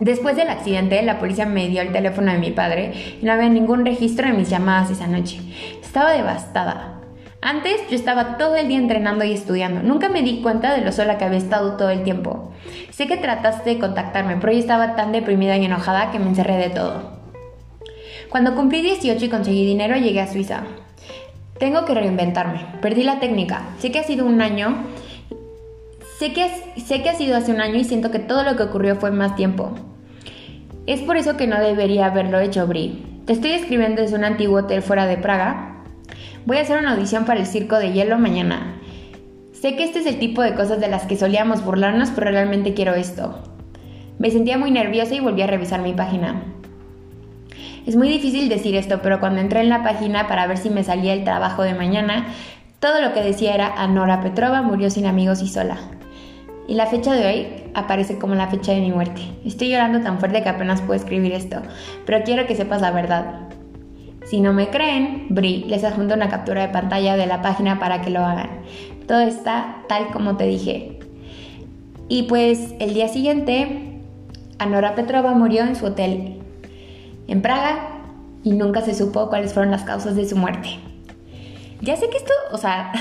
Después 0.00 0.34
del 0.34 0.48
accidente, 0.48 1.02
la 1.02 1.18
policía 1.18 1.44
me 1.44 1.68
dio 1.68 1.82
el 1.82 1.92
teléfono 1.92 2.32
de 2.32 2.38
mi 2.38 2.50
padre 2.50 3.18
y 3.20 3.24
no 3.24 3.32
había 3.32 3.50
ningún 3.50 3.84
registro 3.84 4.26
de 4.26 4.32
mis 4.32 4.48
llamadas 4.48 4.90
esa 4.90 5.06
noche. 5.06 5.40
Estaba 5.82 6.12
devastada. 6.12 7.00
Antes 7.42 7.80
yo 7.88 7.96
estaba 7.96 8.36
todo 8.36 8.56
el 8.56 8.68
día 8.68 8.78
entrenando 8.78 9.24
y 9.24 9.32
estudiando. 9.32 9.82
Nunca 9.82 10.08
me 10.08 10.22
di 10.22 10.40
cuenta 10.42 10.74
de 10.74 10.82
lo 10.82 10.92
sola 10.92 11.18
que 11.18 11.24
había 11.24 11.38
estado 11.38 11.76
todo 11.76 11.90
el 11.90 12.02
tiempo. 12.02 12.52
Sé 12.90 13.06
que 13.06 13.16
trataste 13.16 13.70
de 13.70 13.78
contactarme, 13.78 14.36
pero 14.36 14.52
yo 14.52 14.58
estaba 14.58 14.96
tan 14.96 15.12
deprimida 15.12 15.56
y 15.56 15.64
enojada 15.64 16.10
que 16.10 16.18
me 16.18 16.28
encerré 16.28 16.56
de 16.56 16.70
todo. 16.70 17.20
Cuando 18.30 18.54
cumplí 18.54 18.82
18 18.82 19.24
y 19.24 19.28
conseguí 19.28 19.66
dinero, 19.66 19.96
llegué 19.96 20.20
a 20.20 20.26
Suiza. 20.26 20.64
Tengo 21.60 21.84
que 21.84 21.92
reinventarme. 21.92 22.64
Perdí 22.80 23.02
la 23.02 23.20
técnica. 23.20 23.60
Sé 23.78 23.92
que 23.92 23.98
ha 23.98 24.02
sido 24.02 24.24
un 24.24 24.40
año. 24.40 24.78
Sé 26.18 26.32
que, 26.32 26.48
sé 26.80 27.02
que 27.02 27.10
ha 27.10 27.14
sido 27.14 27.36
hace 27.36 27.52
un 27.52 27.60
año 27.60 27.76
y 27.76 27.84
siento 27.84 28.10
que 28.10 28.18
todo 28.18 28.44
lo 28.44 28.56
que 28.56 28.62
ocurrió 28.62 28.96
fue 28.96 29.10
más 29.10 29.36
tiempo. 29.36 29.72
Es 30.86 31.02
por 31.02 31.18
eso 31.18 31.36
que 31.36 31.46
no 31.46 31.60
debería 31.60 32.06
haberlo 32.06 32.40
hecho, 32.40 32.66
Bri. 32.66 33.22
Te 33.26 33.34
estoy 33.34 33.50
escribiendo 33.50 34.00
desde 34.00 34.16
un 34.16 34.24
antiguo 34.24 34.60
hotel 34.60 34.80
fuera 34.80 35.06
de 35.06 35.18
Praga. 35.18 35.84
Voy 36.46 36.56
a 36.56 36.62
hacer 36.62 36.78
una 36.78 36.92
audición 36.92 37.26
para 37.26 37.40
el 37.40 37.46
circo 37.46 37.76
de 37.76 37.92
hielo 37.92 38.18
mañana. 38.18 38.80
Sé 39.52 39.76
que 39.76 39.84
este 39.84 39.98
es 39.98 40.06
el 40.06 40.18
tipo 40.18 40.40
de 40.40 40.54
cosas 40.54 40.80
de 40.80 40.88
las 40.88 41.04
que 41.04 41.18
solíamos 41.18 41.62
burlarnos, 41.62 42.10
pero 42.14 42.30
realmente 42.30 42.72
quiero 42.72 42.94
esto. 42.94 43.38
Me 44.18 44.30
sentía 44.30 44.56
muy 44.56 44.70
nerviosa 44.70 45.14
y 45.14 45.20
volví 45.20 45.42
a 45.42 45.46
revisar 45.46 45.82
mi 45.82 45.92
página. 45.92 46.42
Es 47.90 47.96
muy 47.96 48.08
difícil 48.08 48.48
decir 48.48 48.76
esto, 48.76 49.00
pero 49.02 49.18
cuando 49.18 49.40
entré 49.40 49.62
en 49.62 49.68
la 49.68 49.82
página 49.82 50.28
para 50.28 50.46
ver 50.46 50.58
si 50.58 50.70
me 50.70 50.84
salía 50.84 51.12
el 51.12 51.24
trabajo 51.24 51.64
de 51.64 51.74
mañana, 51.74 52.28
todo 52.78 53.02
lo 53.02 53.12
que 53.12 53.20
decía 53.20 53.52
era 53.52 53.66
Anora 53.66 54.20
Petrova 54.20 54.62
murió 54.62 54.90
sin 54.90 55.06
amigos 55.06 55.42
y 55.42 55.48
sola. 55.48 55.76
Y 56.68 56.74
la 56.74 56.86
fecha 56.86 57.14
de 57.14 57.26
hoy 57.26 57.46
aparece 57.74 58.16
como 58.16 58.36
la 58.36 58.46
fecha 58.46 58.70
de 58.70 58.80
mi 58.80 58.92
muerte. 58.92 59.22
Estoy 59.44 59.70
llorando 59.70 60.02
tan 60.02 60.20
fuerte 60.20 60.40
que 60.40 60.48
apenas 60.48 60.80
puedo 60.82 61.00
escribir 61.00 61.32
esto, 61.32 61.62
pero 62.06 62.22
quiero 62.22 62.46
que 62.46 62.54
sepas 62.54 62.80
la 62.80 62.92
verdad. 62.92 63.48
Si 64.24 64.40
no 64.40 64.52
me 64.52 64.68
creen, 64.68 65.26
Bri 65.30 65.64
les 65.64 65.82
adjunto 65.82 66.14
una 66.14 66.28
captura 66.28 66.62
de 66.62 66.72
pantalla 66.72 67.16
de 67.16 67.26
la 67.26 67.42
página 67.42 67.80
para 67.80 68.02
que 68.02 68.10
lo 68.10 68.20
hagan. 68.20 68.50
Todo 69.08 69.22
está 69.22 69.78
tal 69.88 70.12
como 70.12 70.36
te 70.36 70.46
dije. 70.46 71.00
Y 72.08 72.22
pues 72.22 72.72
el 72.78 72.94
día 72.94 73.08
siguiente, 73.08 73.98
Anora 74.60 74.94
Petrova 74.94 75.32
murió 75.32 75.62
en 75.62 75.74
su 75.74 75.86
hotel 75.86 76.39
en 77.30 77.42
Praga 77.42 78.02
y 78.42 78.52
nunca 78.52 78.82
se 78.82 78.94
supo 78.94 79.28
cuáles 79.28 79.54
fueron 79.54 79.70
las 79.70 79.84
causas 79.84 80.16
de 80.16 80.28
su 80.28 80.36
muerte. 80.36 80.68
Ya 81.80 81.96
sé 81.96 82.10
que 82.10 82.18
esto, 82.18 82.32
o 82.52 82.58
sea, 82.58 82.92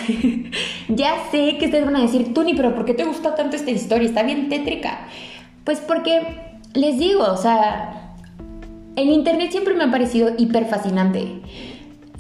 ya 0.88 1.16
sé 1.32 1.58
que 1.58 1.66
ustedes 1.66 1.86
van 1.86 1.98
a 1.98 2.02
decir, 2.02 2.34
Tuni, 2.34 2.54
pero 2.54 2.74
¿por 2.76 2.86
qué 2.86 2.94
te 2.94 3.04
gusta 3.04 3.36
tanto 3.36 3.56
esta 3.56 3.72
historia? 3.72 4.08
Está 4.08 4.24
bien 4.24 4.48
tétrica. 4.48 5.00
Pues 5.66 5.80
porque 5.80 6.22
les 6.74 6.98
digo, 6.98 7.24
o 7.24 7.38
sea, 7.38 8.14
el 8.96 9.10
internet 9.10 9.52
siempre 9.52 9.74
me 9.74 9.84
ha 9.84 9.92
parecido 9.92 10.32
hiper 10.38 10.66
fascinante. 10.66 11.42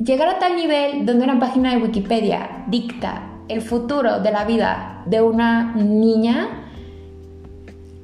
Llegar 0.04 0.28
a 0.28 0.40
tal 0.40 0.56
nivel 0.56 1.06
donde 1.06 1.26
una 1.26 1.40
página 1.40 1.72
de 1.72 1.78
Wikipedia 1.78 2.66
dicta 2.68 3.24
el 3.48 3.62
futuro 3.62 4.20
de 4.20 4.32
la 4.32 4.46
vida 4.46 5.04
de 5.06 5.22
una 5.22 5.76
niña, 5.76 6.66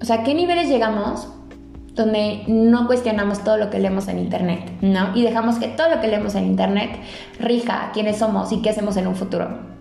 o 0.01 0.05
sea, 0.05 0.23
¿qué 0.23 0.33
niveles 0.33 0.69
llegamos? 0.69 1.27
Donde 1.95 2.43
no 2.47 2.87
cuestionamos 2.87 3.43
todo 3.43 3.57
lo 3.57 3.69
que 3.69 3.79
leemos 3.79 4.07
en 4.07 4.19
Internet, 4.19 4.69
¿no? 4.81 5.15
Y 5.15 5.23
dejamos 5.23 5.55
que 5.55 5.69
todo 5.69 5.89
lo 5.89 6.01
que 6.01 6.07
leemos 6.07 6.35
en 6.35 6.45
Internet 6.45 6.99
rija 7.39 7.91
quiénes 7.93 8.17
somos 8.17 8.51
y 8.51 8.61
qué 8.61 8.69
hacemos 8.69 8.97
en 8.97 9.07
un 9.07 9.15
futuro. 9.15 9.75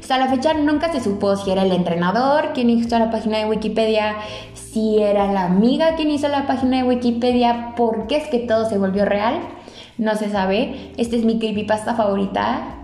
Hasta 0.00 0.18
la 0.18 0.28
fecha 0.28 0.54
nunca 0.54 0.90
se 0.92 1.00
supo 1.00 1.36
si 1.36 1.50
era 1.50 1.62
el 1.62 1.72
entrenador 1.72 2.52
quien 2.54 2.70
hizo 2.70 2.98
la 2.98 3.10
página 3.10 3.38
de 3.38 3.46
Wikipedia, 3.46 4.16
si 4.54 5.00
era 5.00 5.32
la 5.32 5.44
amiga 5.44 5.94
quien 5.96 6.10
hizo 6.10 6.28
la 6.28 6.46
página 6.46 6.78
de 6.78 6.84
Wikipedia, 6.84 7.74
por 7.76 8.06
qué 8.06 8.16
es 8.16 8.28
que 8.28 8.38
todo 8.38 8.68
se 8.68 8.78
volvió 8.78 9.04
real, 9.04 9.40
no 9.98 10.14
se 10.16 10.30
sabe. 10.30 10.92
Este 10.96 11.16
es 11.16 11.24
mi 11.24 11.38
creepypasta 11.38 11.94
favorita. 11.94 12.76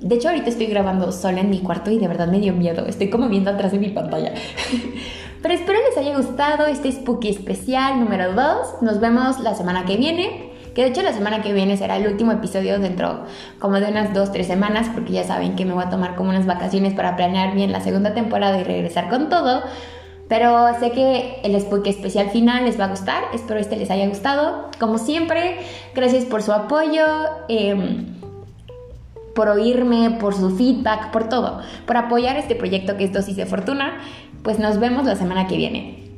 De 0.00 0.14
hecho, 0.14 0.28
ahorita 0.28 0.48
estoy 0.48 0.66
grabando 0.66 1.12
sola 1.12 1.40
en 1.40 1.50
mi 1.50 1.58
cuarto 1.58 1.90
y 1.90 1.98
de 1.98 2.08
verdad 2.08 2.28
me 2.28 2.40
dio 2.40 2.54
miedo. 2.54 2.86
Estoy 2.86 3.10
como 3.10 3.28
viendo 3.28 3.50
atrás 3.50 3.72
de 3.72 3.78
mi 3.78 3.90
pantalla. 3.90 4.32
Pero 5.42 5.54
espero 5.54 5.78
les 5.88 5.96
haya 5.96 6.16
gustado 6.16 6.66
este 6.66 6.92
Spooky 6.92 7.30
especial 7.30 7.98
número 7.98 8.34
2. 8.34 8.82
Nos 8.82 9.00
vemos 9.00 9.40
la 9.40 9.54
semana 9.54 9.86
que 9.86 9.96
viene. 9.96 10.50
Que 10.74 10.82
de 10.82 10.88
hecho 10.90 11.02
la 11.02 11.12
semana 11.12 11.42
que 11.42 11.52
viene 11.52 11.76
será 11.76 11.96
el 11.96 12.06
último 12.06 12.30
episodio 12.30 12.78
dentro 12.78 13.24
como 13.58 13.80
de 13.80 13.90
unas 13.90 14.12
2-3 14.12 14.44
semanas. 14.44 14.88
Porque 14.92 15.12
ya 15.12 15.24
saben 15.24 15.56
que 15.56 15.64
me 15.64 15.72
voy 15.72 15.84
a 15.84 15.90
tomar 15.90 16.14
como 16.14 16.30
unas 16.30 16.46
vacaciones 16.46 16.92
para 16.92 17.16
planear 17.16 17.54
bien 17.54 17.72
la 17.72 17.80
segunda 17.80 18.12
temporada 18.12 18.60
y 18.60 18.64
regresar 18.64 19.08
con 19.08 19.30
todo. 19.30 19.62
Pero 20.28 20.68
sé 20.78 20.92
que 20.92 21.40
el 21.42 21.58
Spooky 21.58 21.88
especial 21.88 22.30
final 22.30 22.64
les 22.64 22.78
va 22.78 22.84
a 22.84 22.88
gustar. 22.88 23.24
Espero 23.32 23.58
este 23.58 23.76
les 23.76 23.90
haya 23.90 24.06
gustado. 24.08 24.68
Como 24.78 24.98
siempre, 24.98 25.56
gracias 25.94 26.26
por 26.26 26.42
su 26.42 26.52
apoyo. 26.52 27.04
Em, 27.48 28.20
por 29.34 29.48
oírme, 29.48 30.18
por 30.20 30.34
su 30.34 30.50
feedback, 30.50 31.12
por 31.12 31.28
todo, 31.28 31.60
por 31.86 31.96
apoyar 31.96 32.36
este 32.36 32.56
proyecto 32.56 32.96
que 32.96 33.04
es 33.04 33.12
Dosis 33.12 33.36
de 33.36 33.46
Fortuna 33.46 34.00
pues 34.42 34.58
nos 34.58 34.78
vemos 34.78 35.06
la 35.06 35.16
semana 35.16 35.46
que 35.46 35.56
viene. 35.56 36.09